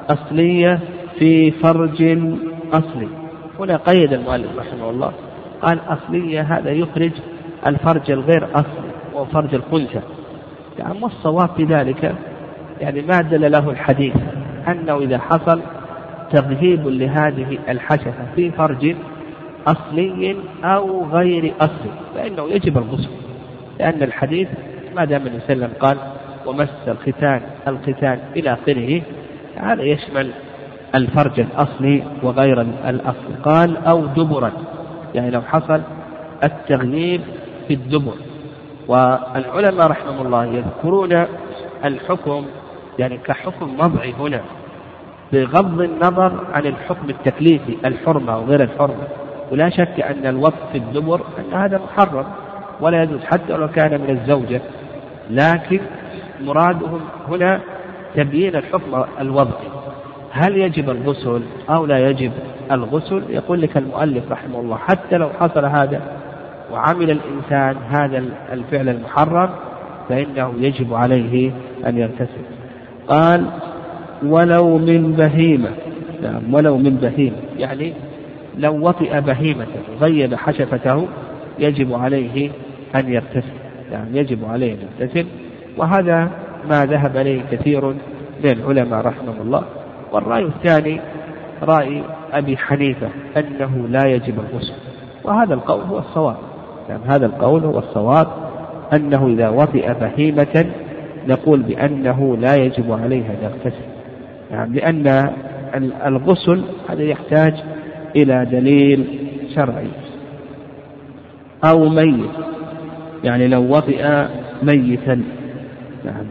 [0.09, 0.79] أصلية
[1.19, 2.17] في فرج
[2.73, 3.07] أصلي.
[3.59, 5.11] هنا قيد المؤلف رحمه الله
[5.61, 7.11] قال أصلية هذا يخرج
[7.67, 10.01] الفرج الغير أصلي وهو فرج الخنثى
[10.79, 12.15] يعني والصواب في ذلك
[12.81, 14.15] يعني ما دل له الحديث
[14.67, 15.61] أنه إذا حصل
[16.31, 18.95] تغييب لهذه الحشفة في فرج
[19.71, 23.09] أصلي أو غير أصلي فإنه يجب الغسل
[23.79, 24.47] لأن الحديث
[24.95, 25.97] ما دام النبي صلى الله عليه وسلم قال
[26.45, 29.01] ومس الختان الختان إلى آخره
[29.55, 30.31] هذا يشمل
[30.95, 33.35] الفرج الأصلي وغير الأصلي.
[33.43, 34.51] قال أو دبرا.
[35.15, 35.81] يعني لو حصل
[36.43, 37.21] التغييب
[37.67, 38.13] في الدبر.
[38.87, 41.25] والعلماء رحمهم الله يذكرون
[41.85, 42.45] الحكم
[42.99, 44.41] يعني كحكم وضعي هنا
[45.33, 49.07] بغض النظر عن الحكم التكليفي الحرمة وغير الحرمة.
[49.51, 52.25] ولا شك أن الوقت في الدبر أن هذا محرم
[52.81, 54.61] ولا يجوز حتى لو كان من الزوجة.
[55.29, 55.79] لكن
[56.41, 57.59] مرادهم هنا
[58.15, 59.67] تبيين الحكم الوضعي
[60.31, 62.31] هل يجب الغسل أو لا يجب
[62.71, 66.01] الغسل؟ يقول لك المؤلف رحمه الله حتى لو حصل هذا
[66.71, 69.49] وعمل الإنسان هذا الفعل المحرم
[70.09, 71.51] فإنه يجب عليه
[71.87, 72.43] أن يغتسل.
[73.07, 73.45] قال
[74.23, 75.69] ولو من بهيمة.
[76.23, 77.37] نعم ولو من بهيمة.
[77.57, 77.93] يعني
[78.59, 79.67] لو وطئ بهيمة
[80.01, 81.07] غيب حشفته
[81.59, 82.51] يجب عليه
[82.95, 83.53] أن يغتسل.
[83.91, 85.25] يعني يجب عليه أن يغتسل.
[85.77, 86.29] وهذا
[86.69, 87.85] ما ذهب إليه كثير
[88.43, 89.63] من العلماء رحمه الله.
[90.11, 91.01] والرأي الثاني
[91.63, 94.73] رأي أبي حنيفة أنه لا يجب الغسل.
[95.23, 96.37] وهذا القول هو الصواب.
[96.89, 98.27] يعني هذا القول هو الصواب
[98.93, 100.65] أنه إذا وطئ بهيمة
[101.27, 103.83] نقول بأنه لا يجب عليه أن يغتسل.
[104.51, 105.29] يعني لأن
[106.05, 107.53] الغسل هذا يحتاج
[108.15, 109.05] إلى دليل
[109.55, 109.87] شرعي.
[111.63, 112.29] أو ميت.
[113.23, 114.25] يعني لو وطئ
[114.63, 115.23] ميتا.
[116.05, 116.25] نعم.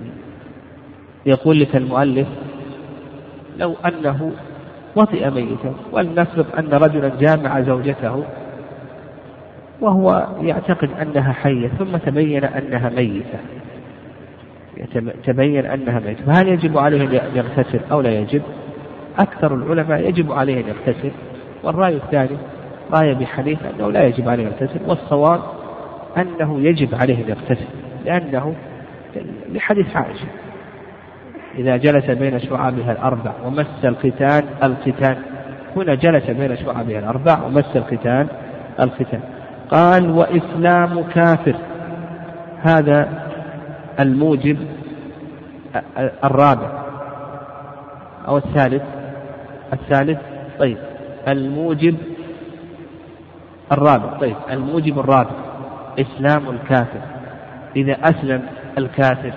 [1.27, 2.29] يقول لك المؤلف
[3.59, 4.33] لو أنه
[4.97, 8.25] وطئ ميتا ولنفرض أن رجلا جامع زوجته
[9.81, 13.39] وهو يعتقد أنها حية ثم تبين أنها ميتة.
[15.25, 16.25] تبين أنها ميتة.
[16.27, 18.43] فهل يجب عليه أن يغتسل أو لا يجب؟
[19.19, 21.11] أكثر العلماء يجب عليه أن يغتسل.
[21.63, 22.37] والرأي الثاني
[22.93, 25.41] رأي أبي حنيفة أنه لا يجب عليه أن يغتسل والصواب
[26.17, 27.67] أنه يجب عليه أن يغتسل
[28.05, 28.55] لأنه
[29.53, 30.27] لحديث عائشة
[31.59, 35.17] إذا جلس بين شعابها الأربع ومس الختان الختان
[35.77, 38.27] هنا جلس بين شعابها الأربع ومس الختان
[38.81, 39.21] الختان
[39.71, 41.55] قال وإسلام كافر.
[42.63, 43.09] هذا
[44.01, 44.59] الموجب
[46.25, 46.71] الرابع.
[48.29, 48.83] أو الثالث.
[49.73, 50.19] الثالث
[50.59, 50.79] طيب.
[51.29, 51.97] الموجب
[53.73, 54.19] الرابع.
[54.19, 55.31] طيب الموجب الرابع
[55.99, 57.01] إسلام الكافر.
[57.77, 58.43] إذا أسلم
[58.79, 59.33] الكافر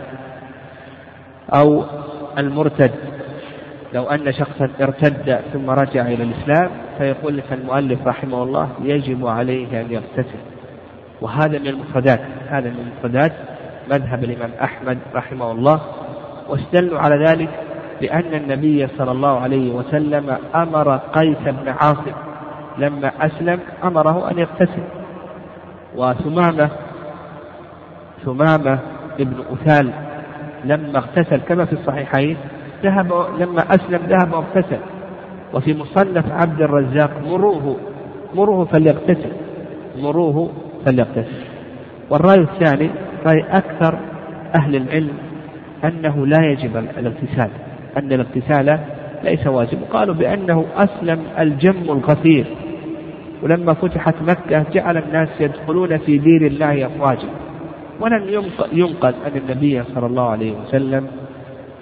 [1.53, 1.83] أو
[2.37, 2.91] المرتد
[3.93, 9.81] لو أن شخصا ارتد ثم رجع إلى الإسلام فيقول لك المؤلف رحمه الله يجب عليه
[9.81, 10.39] أن يغتسل.
[11.21, 13.33] وهذا من المفردات هذا من المفردات
[13.91, 15.81] مذهب الإمام أحمد رحمه الله
[16.49, 17.49] واستدلوا على ذلك
[18.01, 22.11] بأن النبي صلى الله عليه وسلم أمر قيس بن عاصم.
[22.77, 24.83] لما أسلم أمره أن يغتسل.
[25.95, 26.69] وثمامة
[28.25, 28.79] ثمامة
[29.19, 29.91] ابن أثال
[30.65, 32.37] لما اغتسل كما في الصحيحين
[32.83, 34.79] ذهب لما أسلم ذهب واغتسل.
[35.53, 37.77] وفي مصنف عبد الرزاق مروه
[38.35, 39.31] مروه فليغتسل.
[39.97, 40.51] مروه
[40.85, 41.43] فليغتسل.
[42.09, 42.89] والرأي الثاني
[43.25, 43.99] رأي أكثر
[44.55, 45.13] أهل العلم
[45.83, 47.49] أنه لا يجب الاغتسال.
[47.97, 48.79] أن الاغتسال
[49.23, 49.77] ليس واجب.
[49.91, 52.45] قالوا بأنه أسلم الجم الغفير.
[53.43, 57.29] ولما فتحت مكة جعل الناس يدخلون في دين الله أفواجا.
[57.99, 61.07] ولم ينقل أن النبي صلى الله عليه وسلم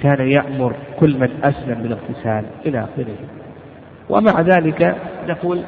[0.01, 3.15] كان يأمر كل من أسلم بالاغتسال إلى آخره.
[4.09, 4.95] ومع ذلك
[5.27, 5.61] نقول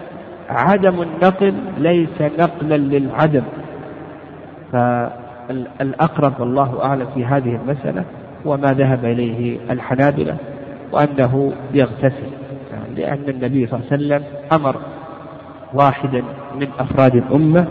[0.50, 3.44] عدم النقل ليس نقلا للعدم.
[4.72, 8.04] فالأقرب والله أعلم في هذه المسألة
[8.46, 10.38] وما ذهب إليه الحنابلة
[10.92, 12.32] وأنه يغتسل.
[12.96, 14.24] لأن النبي صلى الله عليه وسلم
[14.54, 14.76] أمر
[15.74, 16.24] واحدا
[16.60, 17.68] من أفراد الأمة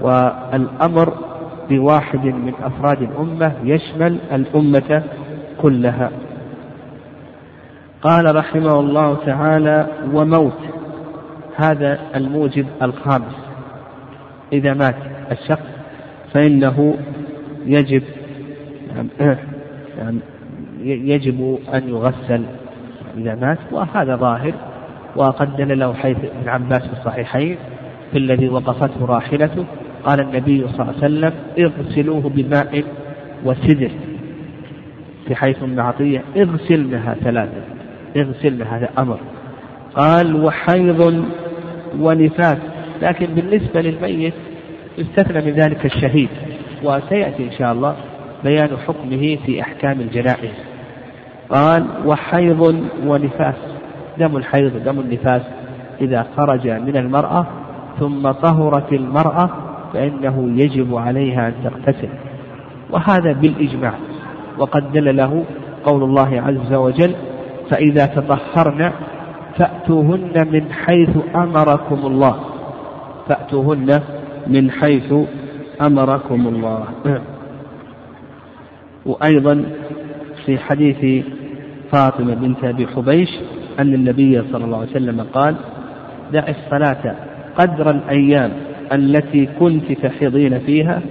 [0.00, 1.14] والأمر
[1.70, 5.02] بواحد من أفراد الأمة يشمل الأمة
[5.62, 6.10] كلها.
[8.02, 10.58] قال رحمه الله تعالى وموت
[11.56, 13.36] هذا الموجب الخامس.
[14.52, 14.96] إذا مات
[15.32, 15.66] الشخص
[16.34, 16.94] فإنه
[17.66, 18.02] يجب
[20.84, 22.42] يجب أن يغسل
[23.18, 24.52] إذا مات وهذا ظاهر.
[25.16, 27.56] وقد دل له حيث ابن عباس في الصحيحين
[28.12, 29.64] في الذي وقفته راحلته
[30.04, 32.84] قال النبي صلى الله عليه وسلم اغسلوه بماء
[33.44, 33.90] وسدر.
[35.28, 37.62] في حيث ابن عطية اغسلنها ثلاثة
[38.16, 39.18] اغسلنا هذا أمر.
[39.94, 41.24] قال وحيض
[41.98, 42.58] ونفاس.
[43.02, 44.34] لكن بالنسبة للميت
[45.00, 46.28] استثنى من ذلك الشهيد
[46.84, 47.96] وسيأتي إن شاء الله
[48.44, 50.54] بيان حكمه في أحكام الجنائز.
[51.50, 53.54] قال وحيض ونفاس.
[54.18, 55.42] دم الحيض دم النفاس.
[56.00, 57.46] إذا خرج من المرأة
[57.98, 59.50] ثم طهرت المرأة
[59.92, 62.08] فإنه يجب عليها أن تغتسل.
[62.90, 63.94] وهذا بالإجماع.
[64.58, 65.44] وقد دل له
[65.84, 67.14] قول الله عز وجل
[67.70, 68.92] فإذا تطهرن
[69.58, 72.40] فأتوهن من حيث أمركم الله.
[73.28, 74.00] فأتوهن
[74.46, 75.14] من حيث
[75.80, 76.84] أمركم الله.
[79.10, 79.64] وأيضا
[80.46, 81.24] في حديث
[81.92, 83.28] فاطمة بنت أبي حبيش
[83.80, 85.54] أن النبي صلى الله عليه وسلم قال
[86.32, 87.14] دع الصلاة
[87.56, 88.50] قدر الأيام
[88.92, 91.02] التي كنت تحضين فيها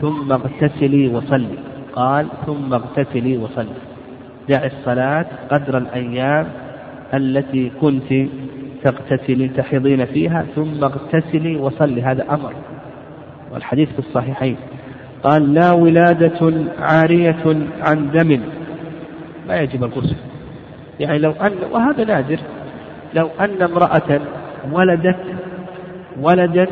[0.00, 1.58] ثم اغتسلي وصلي.
[1.92, 3.76] قال ثم اغتسلي وصلي.
[4.48, 6.46] دع الصلاة قدر الأيام
[7.14, 8.26] التي كنت
[8.84, 12.02] تغتسلي تحضين فيها ثم اغتسلي وصلي.
[12.02, 12.52] هذا أمر
[13.52, 14.56] والحديث في الصحيحين.
[15.26, 17.44] قال لا ولادة عارية
[17.80, 18.40] عن دم.
[19.48, 20.16] ما يجب الغسل
[21.00, 22.38] يعني لو أن وهذا نادر.
[23.14, 24.20] لو أن امرأة
[24.72, 25.20] ولدت
[26.20, 26.66] ولدا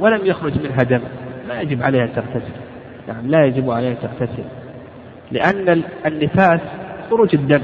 [0.00, 1.00] ولم يخرج منها دم
[1.48, 2.52] لا يجب عليها أن تغتسل.
[3.08, 4.44] يعني لا يجب عليها أن تغتسل.
[5.32, 6.60] لأن النفاس
[7.10, 7.62] خروج الدم.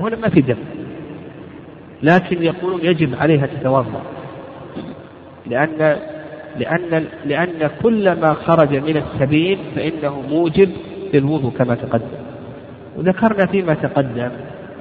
[0.00, 0.58] هنا ما في دم.
[2.02, 4.02] لكن يقولون يجب عليها تتوضأ.
[5.46, 5.96] لأن
[6.58, 10.70] لأن لأن كل ما خرج من السبيل فإنه موجب
[11.14, 12.20] للوضوء كما تقدم.
[12.96, 14.30] وذكرنا فيما تقدم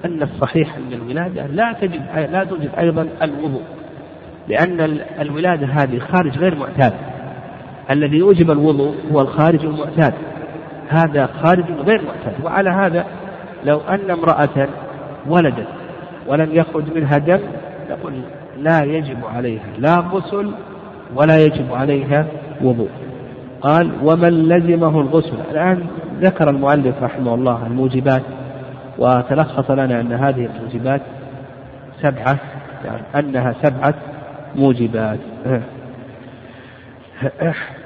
[0.05, 2.01] أن الصحيح أن الولادة لا تجد
[2.31, 3.61] لا توجد أيضا الوضوء.
[4.47, 6.93] لأن الولادة هذه خارج غير معتاد.
[7.91, 10.13] الذي يوجب الوضوء هو الخارج المعتاد.
[10.89, 12.45] هذا خارج غير معتاد.
[12.45, 13.05] وعلى هذا
[13.65, 14.67] لو أن امرأة
[15.27, 15.67] ولدت
[16.27, 17.39] ولم يخرج منها دم
[17.89, 18.13] نقول
[18.57, 20.51] لا يجب عليها لا غسل
[21.15, 22.25] ولا يجب عليها
[22.61, 22.89] وضوء.
[23.61, 25.37] قال ومن لزمه الغسل.
[25.51, 25.85] الآن
[26.21, 28.21] ذكر المؤلف رحمه الله الموجبات
[28.97, 31.01] وتلخص لنا أن هذه الموجبات
[32.01, 32.37] سبعة
[32.85, 33.93] يعني أنها سبعة
[34.55, 35.19] موجبات.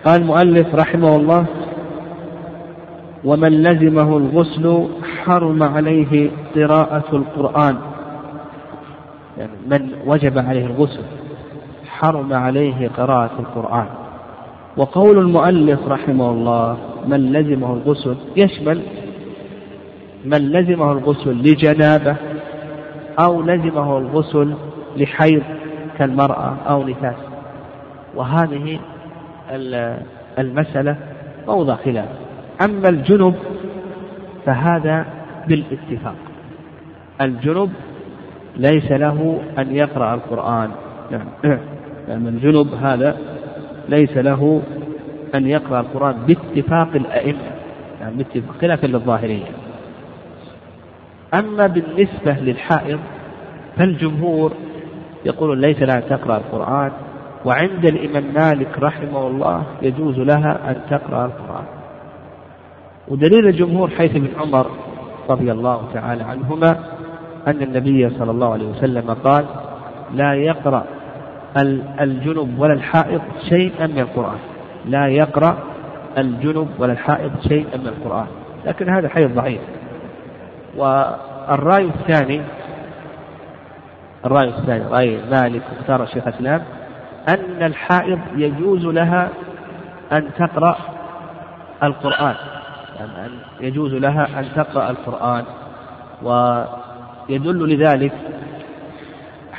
[0.06, 1.46] قال المؤلف رحمه الله
[3.24, 4.88] ومن لزمه الغسل
[5.26, 7.76] حرم عليه قراءة القرآن.
[9.38, 11.04] يعني من وجب عليه الغسل
[12.04, 13.86] حرم عليه قراءة القرآن.
[14.78, 18.82] وقول المؤلف رحمه الله من لزمه الغسل يشمل
[20.26, 22.16] من لزمه الغسل لجنابة
[23.20, 24.54] أو لزمه الغسل
[24.98, 25.44] لحيض
[25.98, 27.16] كالمرأة أو نفاس
[28.16, 28.80] وهذه
[30.40, 30.96] المسألة
[31.48, 32.10] موضع خلاف.
[32.62, 33.36] أما الجنب
[34.46, 35.06] فهذا
[35.48, 36.16] بالاتفاق.
[37.22, 37.72] الجنب
[38.56, 40.70] ليس له أن يقرأ القرآن.
[41.12, 41.60] نعم.
[42.08, 43.18] يعني الجنب هذا
[43.90, 44.62] ليس له
[45.36, 47.52] أن يقرأ القرآن باتفاق الأئمة
[48.02, 49.46] يعني باتفاق خلافا للظاهرية
[51.34, 53.00] أما بالنسبة للحائض
[53.78, 54.54] فالجمهور
[55.26, 56.92] يقول ليس لها أن تقرأ القرآن
[57.46, 61.66] وعند الإمام مالك رحمه الله يجوز لها أن تقرأ القرآن.
[63.08, 64.68] ودليل الجمهور حيث ابن عمر
[65.30, 66.80] رضي الله تعالى عنهما
[67.48, 69.46] أن النبي صلى الله عليه وسلم قال
[70.14, 70.86] لا يقرأ
[72.02, 74.38] الجنب ولا الحائض شيئا من القرآن.
[74.86, 75.58] لا يقرأ
[76.18, 78.28] الجنب ولا الحائض شيئا من القرآن.
[78.66, 79.62] لكن هذا حيث ضعيف.
[80.78, 82.42] والرأي الثاني
[84.26, 86.62] الرأي الثاني رأي مالك اختار الشيخ الإسلام
[87.30, 89.30] أن الحائض يجوز لها
[90.12, 90.76] أن تقرأ
[91.84, 92.36] القرآن.
[93.00, 95.44] يعني أن يجوز لها أن تقرأ القرآن.
[96.24, 98.14] ويدل لذلك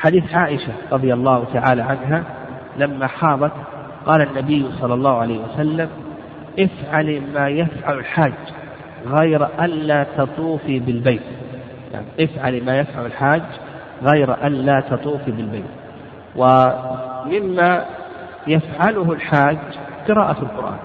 [0.05, 2.25] حديث عائشة رضي الله تعالى عنها
[2.77, 3.53] لما حاضت
[4.07, 5.89] قال النبي صلى الله عليه وسلم
[6.59, 8.33] افعلي ما يفعل الحاج
[9.07, 11.23] غير ألا تطوفي بالبيت.
[11.93, 13.43] يعني افعلي ما يفعل الحاج
[14.03, 15.65] غير ألا تطوفي بالبيت.
[16.37, 17.85] ومما
[18.47, 19.59] يفعله الحاج
[20.09, 20.79] قراءة القرآن.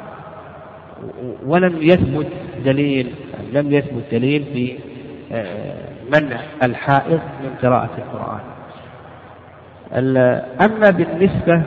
[1.45, 2.27] ولم يثبت
[2.65, 3.13] دليل
[3.53, 4.79] لم يثبت دليل في
[5.31, 8.58] آه، منع الحائض من قراءة القرآن.
[9.93, 11.63] أما بالنسبة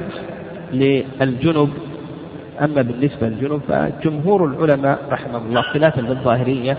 [0.72, 1.68] للجنب
[2.60, 6.78] أما بالنسبة للجنب فجمهور العلماء رحمه الله خلافا للظاهرية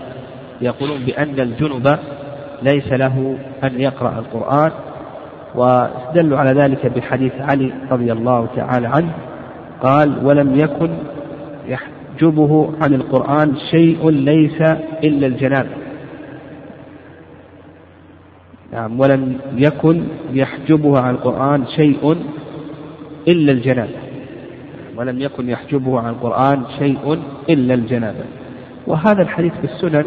[0.60, 1.98] يقولون بأن الجنب
[2.62, 4.70] ليس له أن يقرأ القرآن
[5.54, 9.12] واستدلوا على ذلك بحديث علي رضي الله تعالى عنه
[9.82, 10.90] قال ولم يكن
[11.68, 14.60] يحجبه عن القرآن شيء ليس
[15.04, 15.83] إلا الجنابة.
[18.74, 20.02] نعم ولم يكن
[20.32, 22.16] يحجبه عن القرآن شيء
[23.28, 23.98] إلا الجنابة.
[24.96, 27.18] ولم يكن يحجبه عن القرآن شيء
[27.50, 28.24] إلا الجنابة.
[28.86, 30.04] وهذا الحديث في السنن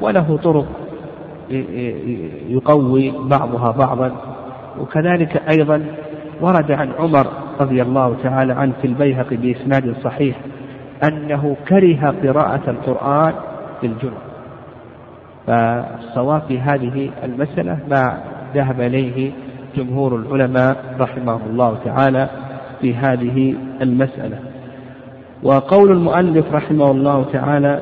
[0.00, 0.66] وله طرق
[2.48, 4.12] يقوي بعضها بعضا.
[4.80, 5.84] وكذلك أيضا
[6.40, 7.26] ورد عن عمر
[7.60, 10.40] رضي الله تعالى عنه في البيهقي بإسناد صحيح
[11.04, 13.32] أنه كره قراءة القرآن
[13.82, 14.29] للجنب
[15.46, 18.18] فالصواب في هذه المسألة ما
[18.54, 19.32] ذهب إليه
[19.76, 22.28] جمهور العلماء رحمه الله تعالى
[22.80, 24.38] في هذه المسألة.
[25.42, 27.80] وقول المؤلف رحمه الله تعالى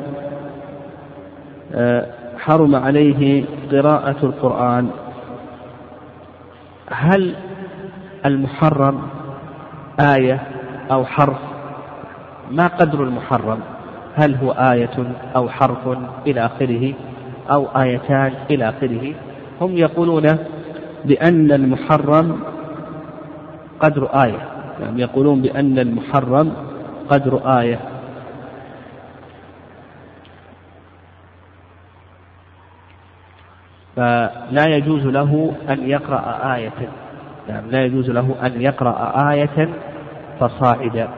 [1.74, 2.06] آه،
[2.38, 4.90] حرم عليه قراءة القرآن.
[6.90, 7.34] هل
[8.26, 9.02] المحرم
[10.00, 10.40] آية
[10.90, 11.38] أو حرف؟
[12.50, 13.58] ما قدر المحرم؟
[14.16, 16.94] هل هو آية أو حرف إلى آخره؟
[17.50, 19.14] أو آيتان إلى آخره.
[19.60, 20.38] هم يقولون
[21.04, 22.40] بأن المحرم
[23.80, 24.48] قدر آية.
[24.80, 26.52] يعني يقولون بأن المحرم
[27.10, 27.78] قدر آية.
[33.96, 36.88] فلا يجوز له أن يقرأ آية.
[37.48, 39.68] يعني لا يجوز له أن يقرأ آية
[40.40, 41.08] فصاعدا.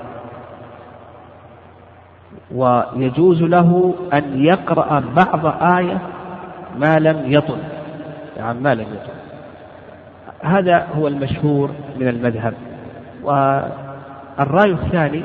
[2.54, 6.00] ويجوز له أن يقرأ بعض آية
[6.78, 7.58] ما لم يطل.
[8.36, 9.12] يعني ما لم يطل.
[10.42, 12.54] هذا هو المشهور من المذهب.
[13.22, 15.22] والرأي الثاني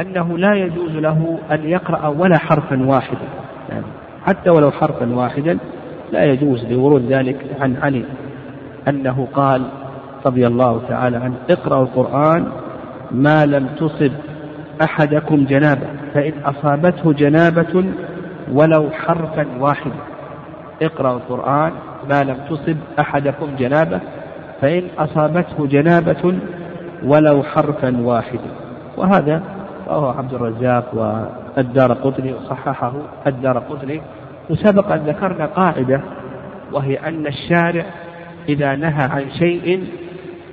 [0.00, 3.28] أنه لا يجوز له أن يقرأ ولا حرفا واحدا.
[3.68, 3.84] يعني
[4.26, 5.58] حتى ولو حرفا واحدا
[6.12, 8.04] لا يجوز لورود ذلك عن علي
[8.88, 9.62] أنه قال
[10.26, 12.46] رضي الله تعالى عنه اقرأوا القرآن
[13.10, 14.12] ما لم تصب
[14.82, 17.84] أحدكم جنابة فإن أصابته جنابة
[18.52, 20.13] ولو حرفا واحدا.
[20.82, 21.72] اقرأوا القرآن
[22.10, 24.00] ما لم تصب أحدكم جنابة
[24.60, 26.34] فإن أصابته جنابة
[27.04, 28.50] ولو حرفا واحدا.
[28.96, 29.42] وهذا
[29.88, 32.92] رواه عبد الرزاق والدار قطني وصححه
[33.26, 34.00] الدار قطني.
[34.50, 36.00] وسبق أن ذكرنا قاعدة
[36.72, 37.84] وهي أن الشارع
[38.48, 39.84] إذا نهى عن شيء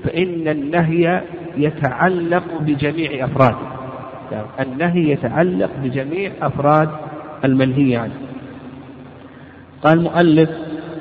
[0.04, 1.22] فإن النهي
[1.58, 3.58] يتعلق بجميع أفراده.
[4.32, 6.90] يعني النهي يتعلق بجميع أفراد
[7.46, 8.31] المنهي عنه.
[9.84, 10.50] قال المؤلف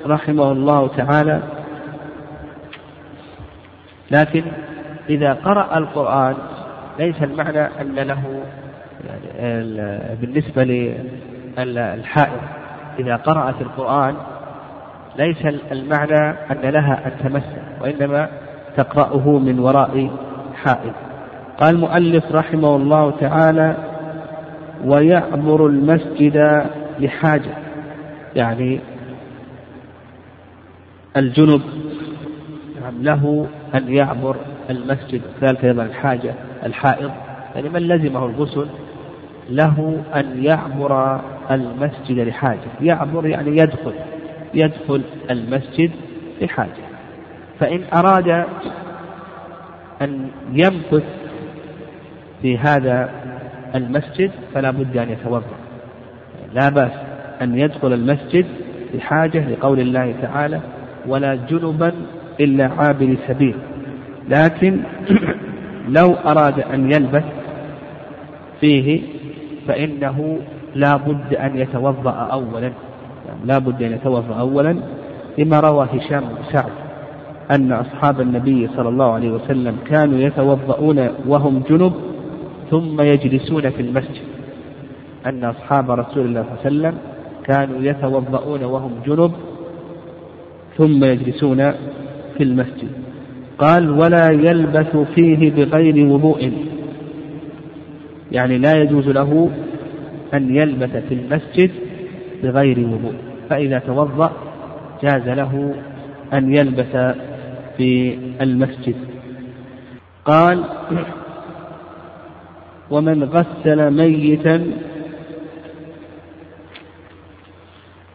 [0.06, 1.42] رحمه الله تعالى
[4.10, 4.42] لكن
[5.08, 6.34] إذا قرأ القرآن
[6.98, 8.42] ليس المعنى أن له
[10.20, 10.64] بالنسبة
[11.58, 12.40] للحائض.
[12.98, 14.14] إذا قرأت القرآن
[15.18, 18.28] ليس المعنى أن لها أن تمسه وإنما
[18.76, 20.10] تقرأه من وراء
[20.54, 20.94] حائط
[21.60, 23.76] قال المؤلف رحمه الله تعالى
[24.84, 26.66] ويعبر المسجد
[27.00, 27.54] لحاجة
[28.36, 28.80] يعني
[31.16, 31.62] الجنب
[33.00, 34.36] له أن يعبر
[34.70, 36.34] المسجد كذلك أيضا الحاجة
[36.66, 37.10] الحائض
[37.54, 38.66] يعني من لزمه الغسل
[39.50, 41.20] له أن يعبر
[41.50, 43.94] المسجد لحاجة يعبر يعني يدخل
[44.54, 45.90] يدخل المسجد
[46.40, 46.90] لحاجة.
[47.60, 48.44] فإن أراد
[50.02, 51.04] أن يمكث
[52.42, 53.10] في هذا
[53.74, 55.56] المسجد فلا بد أن يتوضأ
[56.54, 57.09] لا بأس.
[57.42, 58.46] أن يدخل المسجد
[58.94, 60.60] بحاجة لقول الله تعالى
[61.06, 61.92] ولا جنبا
[62.40, 63.54] إلا عابر سبيل.
[64.28, 64.80] لكن
[65.98, 67.24] لو أراد أن يلبث
[68.60, 69.00] فيه
[69.68, 70.38] فإنه
[70.74, 72.72] لا بد أن يتوضأ أولا.
[73.44, 74.76] لا بد أن يتوضأ أولا
[75.38, 76.72] لما روى هشام بن سعد
[77.50, 81.92] أن أصحاب النبي صلى الله عليه وسلم كانوا يتوضؤون وهم جنب
[82.70, 84.22] ثم يجلسون في المسجد.
[85.26, 86.98] أن أصحاب رسول الله صلى الله عليه وسلم
[87.50, 89.32] كانوا يتوضؤون وهم جنب
[90.78, 91.72] ثم يجلسون
[92.36, 92.88] في المسجد.
[93.58, 96.52] قال ولا يلبث فيه بغير وضوء.
[98.32, 99.50] يعني لا يجوز له
[100.34, 101.70] أن يلبث في المسجد
[102.42, 103.14] بغير وضوء.
[103.48, 104.32] فإذا توضأ
[105.02, 105.74] جاز له
[106.32, 107.16] أن يلبث
[107.76, 108.94] في المسجد.
[110.24, 110.64] قال
[112.90, 114.66] ومن غسل ميتا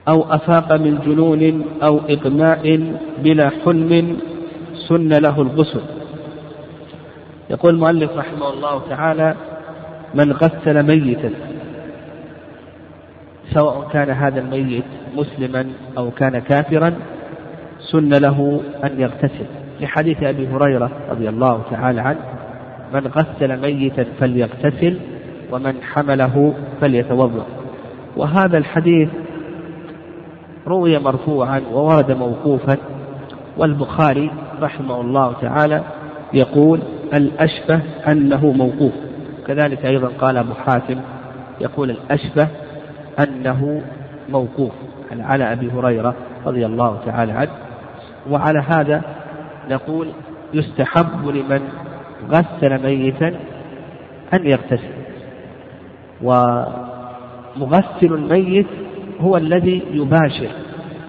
[0.08, 2.94] أو أفاق من جنون أو إغماء
[3.24, 4.18] بلا حلم
[4.88, 5.82] سن له الغسل.
[7.50, 9.36] يقول المؤلف رحمه الله تعالى
[10.14, 11.30] من غسل ميتا
[13.54, 14.84] سواء كان هذا الميت
[15.16, 15.66] مسلما
[15.98, 16.94] أو كان كافرا
[17.92, 19.46] سن له أن يغتسل.
[19.82, 22.20] لحديث أبي هريرة رضي الله تعالى عنه
[22.94, 24.98] من غسل ميتا فليغتسل
[25.52, 27.46] ومن حمله فليتوضأ.
[28.18, 29.10] وهذا الحديث
[30.68, 32.78] روي مرفوعا وورد موقوفا
[33.58, 35.84] والبخاري رحمه الله تعالى
[36.34, 36.80] يقول
[37.14, 38.94] الأشبه أنه موقوف.
[39.48, 41.00] كذلك أيضا قال أبو حاتم
[41.62, 42.48] يقول الأشبه
[43.20, 43.82] أنه
[44.30, 44.72] موقوف.
[45.20, 47.52] على أبي هريرة رضي الله تعالى عنه.
[48.30, 49.02] وعلى هذا
[49.70, 50.08] نقول
[50.54, 51.62] يستحب لمن
[52.30, 53.28] غسل ميتا
[54.34, 54.94] أن يغتسل.
[56.22, 58.68] ومغسل الميت
[59.20, 60.50] هو الذي يباشر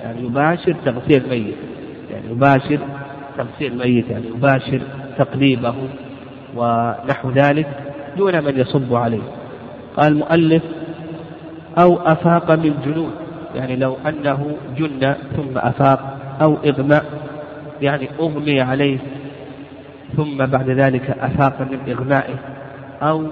[0.02, 1.56] يعني يباشر تغسيل الميت
[2.10, 2.78] يعني يباشر
[3.38, 4.80] تغسيل الميت يعني يباشر
[5.18, 5.74] تقليبه
[6.56, 7.66] ونحو ذلك
[8.16, 9.22] دون من يصب عليه.
[9.96, 10.62] قال المؤلف
[11.78, 13.10] أو أفاق من جنون
[13.54, 17.04] يعني لو أنه جن ثم أفاق أو إغماء
[17.82, 18.98] يعني أغمي عليه
[20.16, 22.34] ثم بعد ذلك أفاق من إغمائه
[23.02, 23.26] أو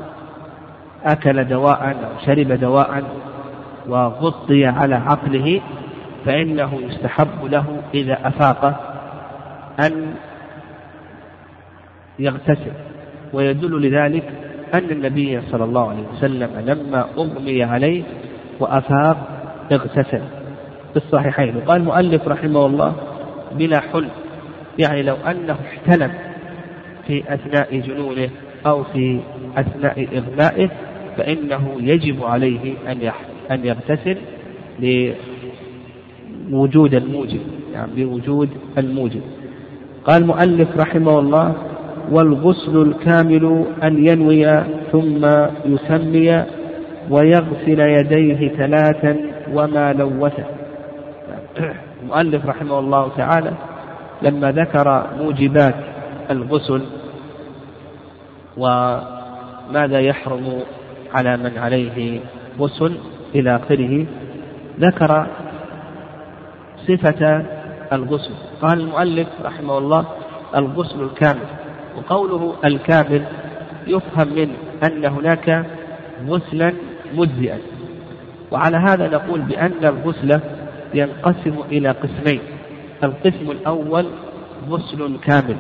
[1.04, 3.02] أكل دواء أو شرب دواء
[3.88, 5.60] وغطي على عقله
[6.24, 8.80] فإنه يستحب له إذا أفاق
[9.80, 10.14] أن
[12.18, 12.72] يغتسل.
[13.32, 14.24] ويدل لذلك
[14.74, 18.02] أن النبي صلى الله عليه وسلم لما أغمي عليه
[18.60, 19.16] وأفاق
[19.72, 20.22] اغتسل.
[20.92, 21.56] في الصحيحين.
[21.56, 22.94] وقال المؤلف رحمه الله
[23.52, 24.10] بلا حلم
[24.78, 26.12] يعني لو أنه احتلم
[27.06, 28.30] في أثناء جنونه
[28.66, 29.20] أو في
[29.56, 30.70] أثناء إغمائه
[31.16, 33.02] فإنه يجب عليه أن
[33.50, 34.16] أن يغتسل
[36.50, 37.40] لوجود الموجب
[37.72, 39.20] يعني بوجود الموجب.
[40.04, 41.54] قال المؤلف رحمه الله
[42.10, 45.26] والغسل الكامل أن ينوي ثم
[45.64, 46.44] يسمي
[47.10, 49.16] ويغسل يديه ثلاثا
[49.54, 50.44] وما لوثه.
[52.02, 53.52] المؤلف رحمه الله تعالى
[54.22, 55.74] لما ذكر موجبات
[56.30, 56.82] الغسل
[58.56, 60.62] وماذا يحرم
[61.14, 62.20] على من عليه
[62.58, 62.94] غسل
[63.34, 64.06] إلى آخره
[64.80, 65.26] ذكر
[66.86, 67.44] صفة
[67.92, 68.34] الغسل.
[68.62, 70.06] قال المؤلف رحمه الله
[70.56, 71.46] الغسل الكامل.
[71.96, 73.24] وقوله الكامل
[73.86, 74.54] يفهم منه
[74.86, 75.66] أن هناك
[76.28, 76.72] غسلا
[77.14, 77.58] مجزئا.
[78.52, 80.40] وعلى هذا نقول بأن الغسل
[80.94, 82.40] ينقسم إلى قسمين
[83.04, 84.06] القسم الأول
[84.68, 85.56] غسل كامل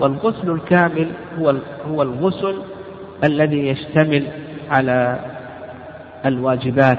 [0.00, 1.54] والغسل الكامل هو
[1.88, 2.62] هو الغسل
[3.24, 4.26] الذي يشتمل
[4.70, 5.18] على
[6.26, 6.98] الواجبات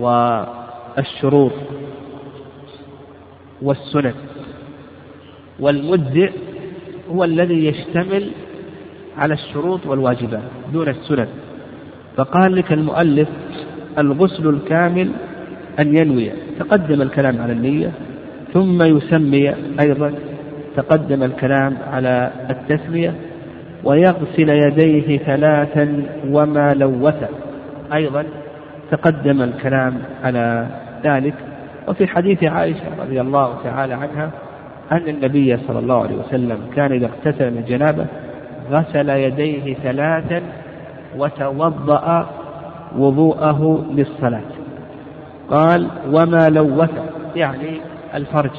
[0.00, 1.52] والشروط
[3.62, 4.14] والسنن.
[5.60, 6.30] والمجزئ
[7.10, 8.30] هو الذي يشتمل
[9.18, 10.42] على الشروط والواجبات
[10.72, 11.28] دون السنن.
[12.16, 13.28] فقال لك المؤلف
[13.98, 15.10] الغسل الكامل
[15.78, 17.92] أن ينوي تقدم الكلام على النية
[18.54, 20.14] ثم يسمي أيضا
[20.76, 23.14] تقدم الكلام على التسمية
[23.84, 27.45] ويغسل يديه ثلاثا وما لوث.
[27.94, 28.24] أيضا
[28.90, 30.66] تقدم الكلام على
[31.04, 31.34] ذلك
[31.88, 34.30] وفي حديث عائشة رضي الله تعالى عنها
[34.92, 38.06] أن النبي صلى الله عليه وسلم كان إذا اغتسل من الجنابة
[38.70, 40.42] غسل يديه ثلاثا
[41.16, 42.26] وتوضأ
[42.98, 44.42] وضوءه للصلاة.
[45.50, 46.90] قال وما لوث
[47.36, 47.80] يعني
[48.14, 48.50] الفرج.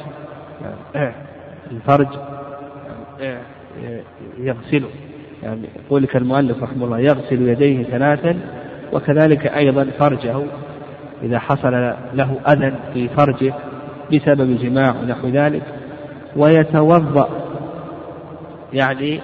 [1.72, 2.08] الفرج
[4.38, 4.88] يغسله.
[5.42, 8.38] يعني يقول لك المؤلف رحمه الله يغسل يديه ثلاثا
[8.92, 10.42] وكذلك أيضا فرجه
[11.22, 11.72] إذا حصل
[12.14, 13.54] له أذى في فرجه
[14.12, 15.62] بسبب جماع ونحو ذلك
[16.36, 17.28] ويتوضأ
[18.72, 19.20] يعني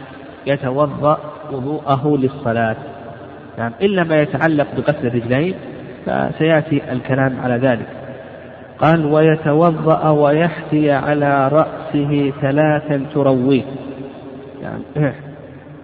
[0.47, 1.19] يتوضأ
[1.53, 2.77] وضوءه للصلاة.
[3.59, 5.55] يعني إلا ما يتعلق بغسل الرجلين
[6.07, 7.87] فسيأتي الكلام على ذلك.
[8.79, 13.63] قال ويتوضأ ويحثي على رأسه ثلاثا ترويه.
[14.63, 15.15] يعني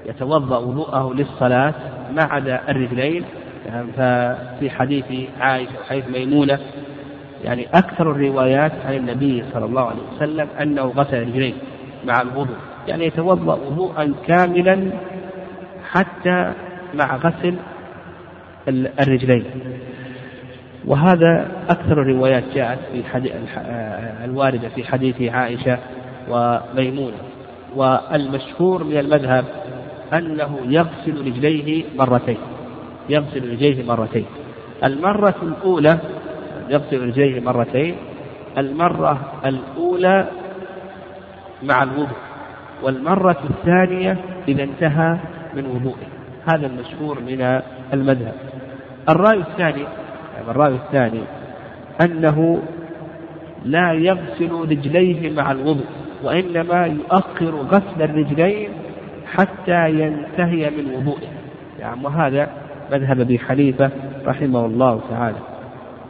[0.06, 1.74] يتوضأ وضوءه للصلاة
[2.16, 3.24] ما عدا الرجلين
[3.96, 5.04] ففي حديث
[5.40, 6.58] عائشة وحديث ميمونة
[7.44, 11.52] يعني أكثر الروايات عن النبي صلى الله عليه وسلم أنه غسل رجليه
[12.04, 12.56] مع الوضوء
[12.88, 14.90] يعني يتوضأ وضوءا كاملا
[15.90, 16.52] حتى
[16.94, 17.54] مع غسل
[19.00, 19.44] الرجلين.
[20.84, 23.32] وهذا أكثر الروايات جاءت في حديث
[24.24, 25.78] الواردة في حديث عائشة
[26.30, 27.16] وميمونة.
[27.76, 29.44] والمشهور من المذهب
[30.12, 32.38] أنه يغسل رجليه مرتين.
[33.08, 34.26] يغسل رجليه مرتين.
[34.84, 35.98] المرة الأولى
[36.68, 37.96] يغسل رجليه مرتين.
[38.58, 40.28] المرة الأولى
[41.62, 42.18] مع الوضوء.
[42.82, 44.16] والمرة الثانية
[44.48, 45.18] إذا انتهى
[45.54, 46.08] من وضوءه
[46.46, 47.60] هذا المشهور من
[47.92, 48.34] المذهب.
[49.08, 49.84] الرأي الثاني
[50.34, 51.20] يعني الرأي الثاني
[52.00, 52.62] أنه
[53.64, 55.86] لا يغسل رجليه مع الوضوء
[56.22, 58.68] وإنما يؤخر غسل الرجلين
[59.26, 61.28] حتى ينتهي من وضوءه
[61.80, 62.50] يعني وهذا
[62.90, 63.90] مذهب أبي حنيفة
[64.26, 65.38] رحمه الله تعالى.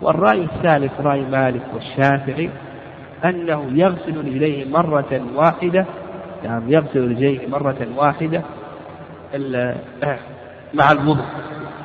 [0.02, 2.50] والرأي الثالث رأي مالك والشافعي
[3.24, 5.86] أنه يغسل رجليه مرة واحدة
[6.44, 8.42] يعني يغسل رجليه مرة واحدة
[10.74, 11.24] مع الوضوء.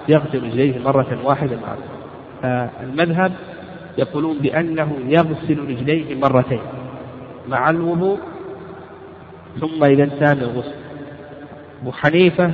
[0.10, 1.96] يغسل رجليه مرة واحدة مع الوضوء.
[2.42, 3.32] فالمذهب
[3.98, 6.62] يقولون بأنه يغسل رجليه مرتين
[7.48, 8.20] مع الوضوء
[9.60, 10.76] ثم إذا انتهى من الغسل.
[11.82, 12.52] أبو حنيفة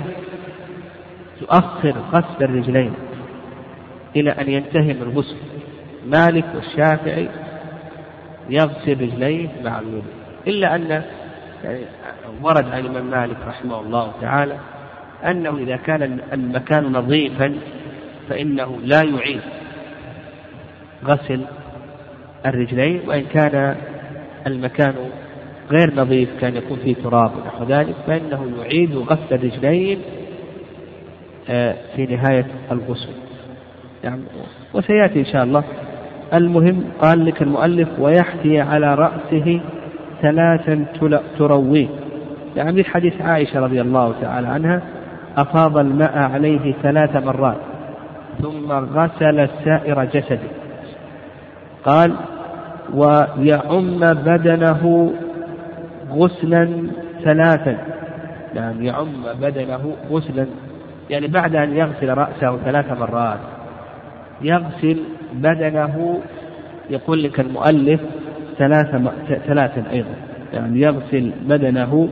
[1.41, 2.93] يؤخر غسل الرجلين
[4.15, 5.35] إلى أن ينتهي من الغسل
[6.07, 7.29] مالك والشافعي
[8.49, 10.03] يغسل رجليه مع الوضوء.
[10.47, 11.03] إلا أن
[11.63, 11.79] يعني
[12.41, 14.57] ورد عن الإمام مالك رحمه الله تعالى
[15.25, 17.55] أنه إذا كان المكان نظيفا
[18.29, 19.41] فإنه لا يعيد
[21.05, 21.45] غسل
[22.45, 23.75] الرجلين وإن كان
[24.47, 24.93] المكان
[25.71, 30.01] غير نظيف كان يكون فيه تراب ونحو ذلك فإنه يعيد غسل الرجلين
[31.95, 33.09] في نهاية الغسل.
[34.03, 34.21] يعني
[34.73, 35.63] وسيأتي إن شاء الله.
[36.33, 39.61] المهم قال لك المؤلف ويحكي على رأسه
[40.21, 40.85] ثلاثا
[41.37, 41.87] ترويه.
[42.55, 44.81] يعني حديث عائشة رضي الله تعالى عنها
[45.37, 47.57] أفاض الماء عليه ثلاث مرات
[48.41, 50.49] ثم غسل سائر جسده.
[51.85, 52.13] قال
[52.93, 55.13] ويعم بدنه
[56.11, 56.69] غسلا
[57.23, 57.77] ثلاثا.
[58.55, 60.45] يعني يعم بدنه غسلا
[61.11, 63.39] يعني بعد أن يغسل رأسه ثلاث مرات
[64.41, 65.03] يغسل
[65.33, 66.21] بدنه
[66.89, 68.01] يقول لك المؤلف
[68.57, 69.11] ثلاثة
[69.47, 70.15] ثلاثا أيضا
[70.53, 72.09] يعني يغسل بدنه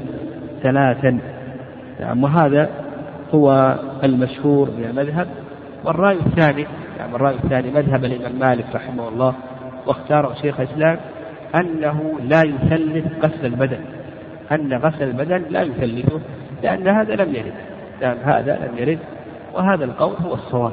[0.64, 1.20] ثلاثا
[2.00, 2.70] يعني وهذا
[3.34, 5.28] هو المشهور من المذهب
[5.86, 6.66] والرأي الثاني
[6.98, 9.36] يعني الرأي الثاني مذهب الإمام مالك رحمه الله
[9.88, 10.98] واختاره شيخ الإسلام
[11.56, 13.80] أنه لا يثلث غسل البدن
[14.52, 16.20] أن غسل البدن لا يثلثه
[16.64, 17.54] لأن هذا لم يرد.
[18.02, 19.00] لأن هذا لم يرد
[19.54, 20.72] وهذا القول هو الصواب.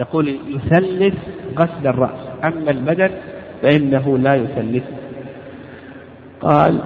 [0.00, 1.14] يقول يثلث
[1.58, 3.10] غسل الرأس أما البدن
[3.62, 4.84] فإنه لا يثلث.
[6.40, 6.80] قال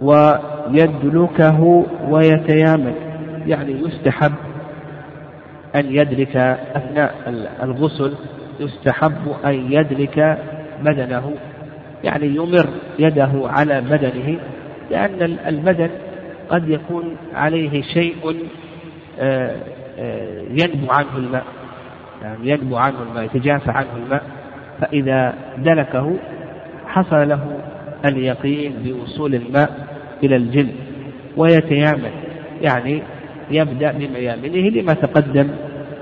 [0.00, 2.94] ويدلكه ويتيامن
[3.46, 4.32] يعني يستحب
[5.76, 6.36] أن يدرك
[6.76, 7.14] أثناء
[7.62, 8.14] الغسل
[8.60, 10.38] يستحب أن يدرك
[10.82, 11.34] بدنه
[12.04, 12.66] يعني يمر
[12.98, 14.38] يده على بدنه
[14.90, 15.90] لأن البدن
[16.50, 18.16] قد يكون عليه شيء
[19.20, 19.56] آه،
[19.98, 21.44] آه، ينبو عنه الماء.
[22.22, 24.22] يعني ينبو عنه الماء يتجافى عنه الماء.
[24.80, 26.16] فإذا دلكه
[26.86, 27.60] حصل له
[28.04, 29.70] اليقين بوصول الماء
[30.24, 30.74] إلى الجلد.
[31.36, 32.10] ويتيامن
[32.62, 33.02] يعني
[33.50, 35.48] يبدأ بميامنه لما تقدم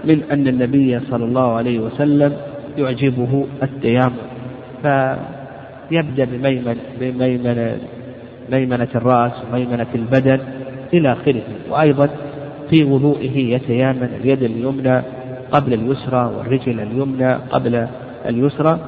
[0.05, 2.37] من أن النبي صلى الله عليه وسلم
[2.79, 4.29] يعجبه التيامن.
[4.83, 7.79] فيبدأ بميمن بميمنة.
[8.53, 10.41] ميمنة الرأس وميمنة البدن
[10.95, 11.43] إلى آخره.
[11.71, 12.09] وأيضا
[12.71, 15.03] في وضوئه يتيامن اليد اليمنى
[15.53, 17.87] قبل اليسرى والرجل اليمنى قبل
[18.27, 18.79] اليسرى.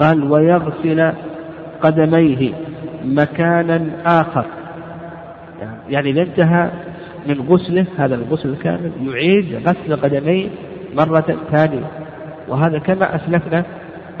[0.00, 1.12] قال ويغسل
[1.82, 2.52] قدميه
[3.04, 4.44] مكانا آخر.
[5.88, 6.70] يعني إذا انتهى
[7.26, 10.48] من غسله هذا الغسل الكامل يعيد غسل قدميه
[10.96, 11.90] مرة ثانية.
[12.48, 13.64] وهذا كما أسلفنا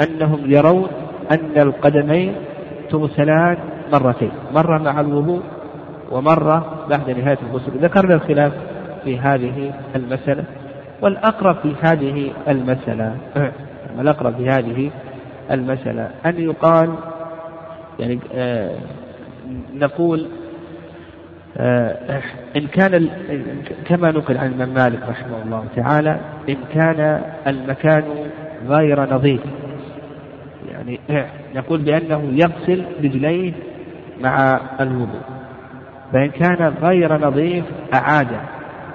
[0.02, 0.86] أنهم يرون
[1.32, 2.32] أن القدمين
[2.90, 3.56] تغسلان
[3.98, 5.42] مرتين مرة مع الوضوء
[6.10, 7.72] ومرة بعد نهاية الغسل.
[7.78, 8.52] ذكرنا الخلاف
[9.04, 10.44] في هذه المسألة
[11.02, 13.16] والأقرب في هذه المسألة
[14.00, 14.90] الأقرب في هذه
[15.50, 16.94] المسألة أن يقال
[18.00, 18.76] يعني آه
[19.74, 20.26] نقول
[21.56, 22.22] آه
[22.56, 23.08] إن كان
[23.86, 28.04] كما نقل عن الإمام مالك رحمه الله تعالى إن كان المكان
[28.68, 29.40] غير نظيف
[30.72, 31.00] يعني
[31.54, 33.52] نقول بأنه يغسل رجليه
[34.20, 35.22] مع الوضوء.
[36.12, 38.28] فإن كان غير نظيف أعاد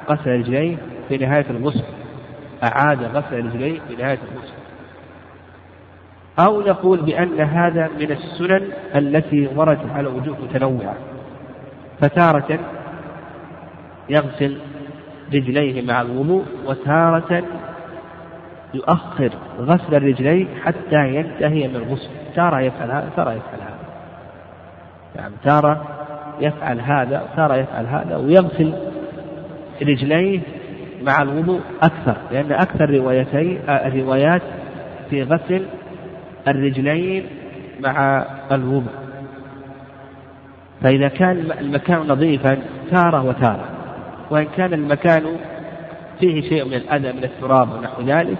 [0.10, 0.78] غسل رجليه
[1.10, 1.84] في نهاية الغسل.
[2.64, 4.54] أعاد غسل رجليه في نهاية الغسل.
[6.40, 10.96] أو نقول بأن هذا من السنن التي وردت على وجوه متنوعة.
[12.02, 12.60] فتارة
[14.10, 14.58] يغسل
[15.34, 17.44] رجليه مع الوضوء وتارة
[18.74, 22.10] يؤخر غسل الرجلين حتى ينتهي من الغسل.
[22.36, 23.69] تارة يفعل هذا تارة يفعل هذا.
[25.16, 25.88] يعني تارة
[26.40, 28.74] يفعل هذا تارة يفعل هذا ويغسل
[29.82, 30.40] رجليه
[31.02, 34.42] مع الوضوء أكثر لأن أكثر روايتي الروايات
[35.10, 35.66] في غسل
[36.48, 37.24] الرجلين
[37.80, 38.94] مع الوضوء.
[40.82, 42.58] فإذا كان المكان نظيفا
[42.92, 43.66] تارة وتارة.
[44.30, 45.24] وإن كان المكان
[46.20, 48.38] فيه شيء من الأذى من التراب ونحو ذلك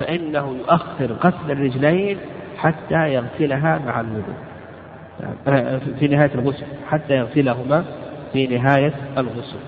[0.00, 2.18] فإنه يؤخر غسل الرجلين
[2.58, 4.55] حتى يغسلها مع الوضوء.
[5.98, 7.84] في نهاية الغسل حتى يغسلهما
[8.32, 9.58] في نهاية الغسل.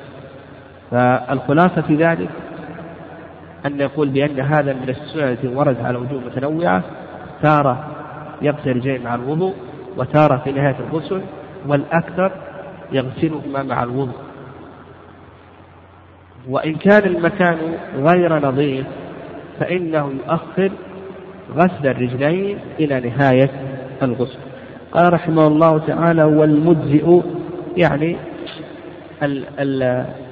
[0.91, 2.29] فالخلاصة في ذلك
[3.67, 6.83] أن يقول بأن هذا من السنن التي وردت على وجوه متنوعة
[7.43, 7.87] تارة
[8.43, 9.55] يغسل رجليه مع الوضوء
[9.97, 11.23] وتارة في نهاية الغسل
[11.67, 12.33] والأكثر
[12.93, 14.17] يغسلهما مع الوضوء.
[16.49, 17.59] وإن كان المكان
[17.97, 18.87] غير نظيف
[19.61, 20.71] فإنه يؤخر
[21.55, 23.51] غسل الرجلين إلى نهاية
[24.03, 24.39] الغسل.
[24.93, 27.21] قال رحمه الله تعالى والمجزئ
[27.77, 28.17] يعني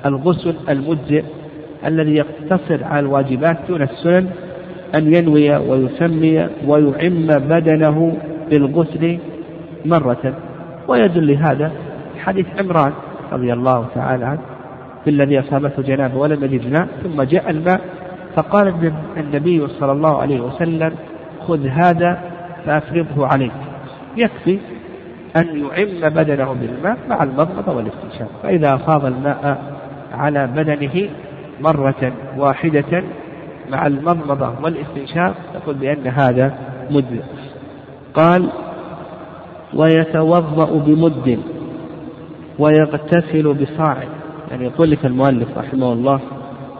[0.07, 1.24] الغسل المجزئ
[1.86, 4.30] الذي يقتصر على الواجبات دون السنن
[4.94, 8.16] أن ينوي ويسمي ويعم بدنه
[8.50, 9.18] بالغسل
[9.84, 10.34] مرة.
[10.88, 11.72] ويدل لهذا
[12.18, 12.92] حديث عمران
[13.32, 14.40] رضي الله تعالى عنه
[15.04, 17.80] في الذي أصابته جنابة ولم يجد ماء ثم جاء الماء
[18.36, 20.92] فقال النبي صلى الله عليه وسلم
[21.46, 22.18] خذ هذا
[22.66, 23.52] فأفرغه عليك.
[24.16, 24.58] يكفي
[25.36, 28.28] أن يعم بدنه بالماء مع المضمضة والاستنشاق.
[28.42, 29.58] فإذا أفاض الماء
[30.12, 31.08] على بدنه
[31.60, 33.02] مرة واحدة
[33.70, 36.54] مع المضمضة والاستنشاق تقول بأن هذا
[36.90, 37.20] مد.
[38.14, 38.48] قال
[39.74, 41.38] ويتوضأ بمد
[42.58, 43.96] ويغتسل بصاع.
[44.50, 46.20] يعني يقول لك المؤلف رحمه الله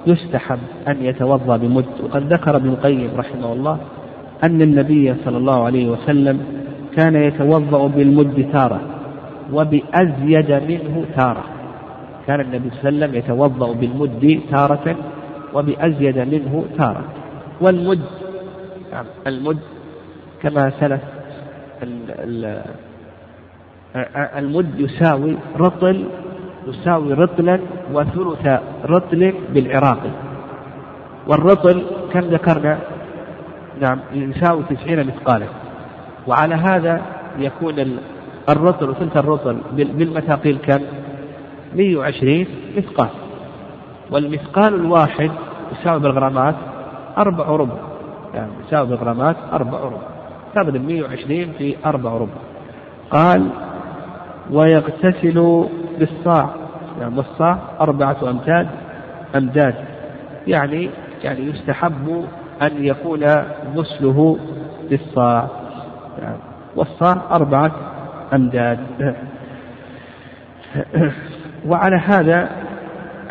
[0.07, 0.59] يستحب
[0.89, 1.85] أن يتوضأ بمد.
[2.03, 3.79] وقد ذكر ابن القيم رحمه الله
[4.45, 6.56] أن النبي صلى الله عليه وسلم
[6.97, 8.81] كان يتوضأ بالمد تارة
[9.53, 11.45] وبأزيد منه تارة.
[12.27, 14.97] كان النبي صلى الله عليه وسلم يتوضأ بالمد تارة
[15.55, 17.05] وبأزيد منه تارة.
[17.61, 18.01] والمد
[18.93, 19.59] نعم المد
[20.43, 21.01] كما سلف
[24.37, 26.05] المد يساوي رطل
[26.67, 27.61] يساوي رطلا
[27.93, 30.11] وثلث رطل بالعراقي
[31.29, 31.83] والرطل
[32.13, 32.79] كم ذكرنا؟
[33.81, 35.47] نعم يساوي تسعين مثقالا.
[36.27, 37.03] وعلى هذا
[37.39, 37.99] يكون
[38.49, 40.81] الرطل وثلث الرطل بالمثاقيل كم؟
[41.75, 42.47] 120
[42.77, 43.09] مثقال.
[44.11, 45.31] والمثقال الواحد
[45.73, 46.55] يساوي بالغرامات
[47.19, 47.77] أربع ربع.
[48.35, 49.99] يعني يساوي بالغرامات أربع ربع.
[50.55, 52.41] تبذل 120 في أربع ربع.
[53.11, 53.49] قال
[54.51, 55.69] ويغتسل
[55.99, 56.51] بالصاع.
[57.01, 58.69] يعني والصاع أربعة أمتاد
[59.37, 59.75] أمداد.
[60.47, 60.91] يعني
[61.25, 62.25] يعني يستحب
[62.63, 63.25] أن يكون
[63.77, 64.39] غسله
[64.91, 65.49] بالصاع.
[66.77, 67.73] والصاع أربعة
[68.35, 68.79] أمداد.
[71.67, 72.51] وعلى هذا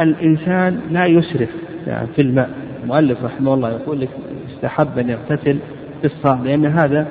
[0.02, 1.50] الإنسان لا يسرف.
[1.88, 2.50] يعني في الماء
[2.84, 4.10] المؤلف رحمه الله يقول لك
[4.50, 5.60] استحب أن يغتسل
[6.02, 7.08] في الصاع لأن هذا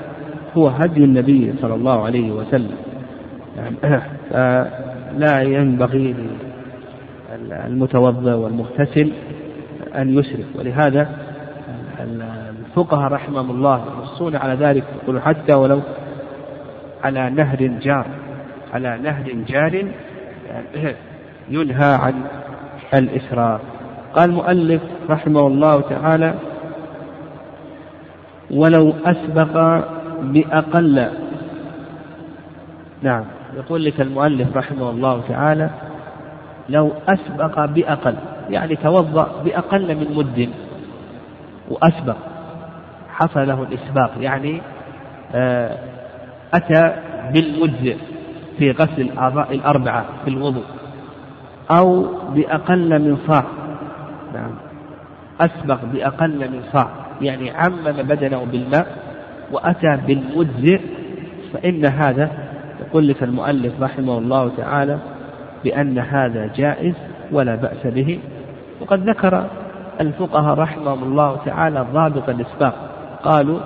[0.57, 2.77] هو هدي النبي صلى الله عليه وسلم.
[3.57, 4.03] يعني
[5.19, 6.15] لا ينبغي
[7.67, 9.13] المتوضا والمغتسل
[9.95, 10.47] أن يسرف.
[10.55, 11.09] ولهذا
[12.05, 14.85] الفقهاء رحمهم الله ينصون على ذلك.
[15.03, 15.81] يقولون حتى ولو
[17.05, 18.07] على نهر جار
[18.73, 19.85] على نهر جار
[21.49, 22.15] ينهى عن
[22.95, 23.61] الإسراف
[24.15, 26.35] قال المؤلف رحمه الله تعالى
[28.51, 29.85] ولو أسبق
[30.23, 31.09] بأقل.
[33.03, 33.25] نعم
[33.57, 35.71] يقول لك المؤلف رحمه الله تعالى
[36.69, 38.15] لو أسبق بأقل
[38.51, 40.49] يعني توضأ بأقل من مد.
[41.69, 42.17] وأسبق
[43.09, 44.61] حصل له الإسباق يعني
[45.35, 45.79] آه،
[46.55, 46.97] أتى
[47.33, 47.97] بالمجزئ
[48.59, 50.65] في غسل الأعضاء الأربعة في الوضوء
[51.71, 53.45] أو بأقل من صاع.
[54.35, 54.51] نعم.
[55.41, 56.89] أسبق بأقل من صاع
[57.21, 58.87] يعني عمم بدنه بالماء
[59.53, 60.81] وأتى بالمجزئ
[61.53, 62.31] فإن هذا
[62.81, 64.99] يقول لك المؤلف رحمه الله تعالى
[65.65, 66.95] بأن هذا جائز
[67.33, 68.19] ولا بأس به
[68.81, 69.47] وقد ذكر
[70.01, 72.75] الفقهاء رحمهم الله تعالى ضابط الإسباق
[73.23, 73.61] قالوا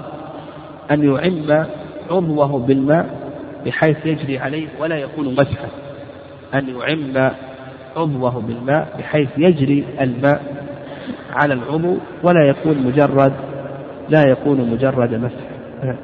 [0.91, 1.67] أن يعم
[2.11, 3.07] عضوه بالماء
[3.67, 5.69] بحيث يجري عليه ولا يكون مسحا.
[6.55, 7.31] أن يعم
[7.97, 10.43] عضوه بالماء بحيث يجري الماء
[11.33, 13.33] على العضو ولا يكون مجرد
[14.09, 15.95] لا يكون مجرد مسح.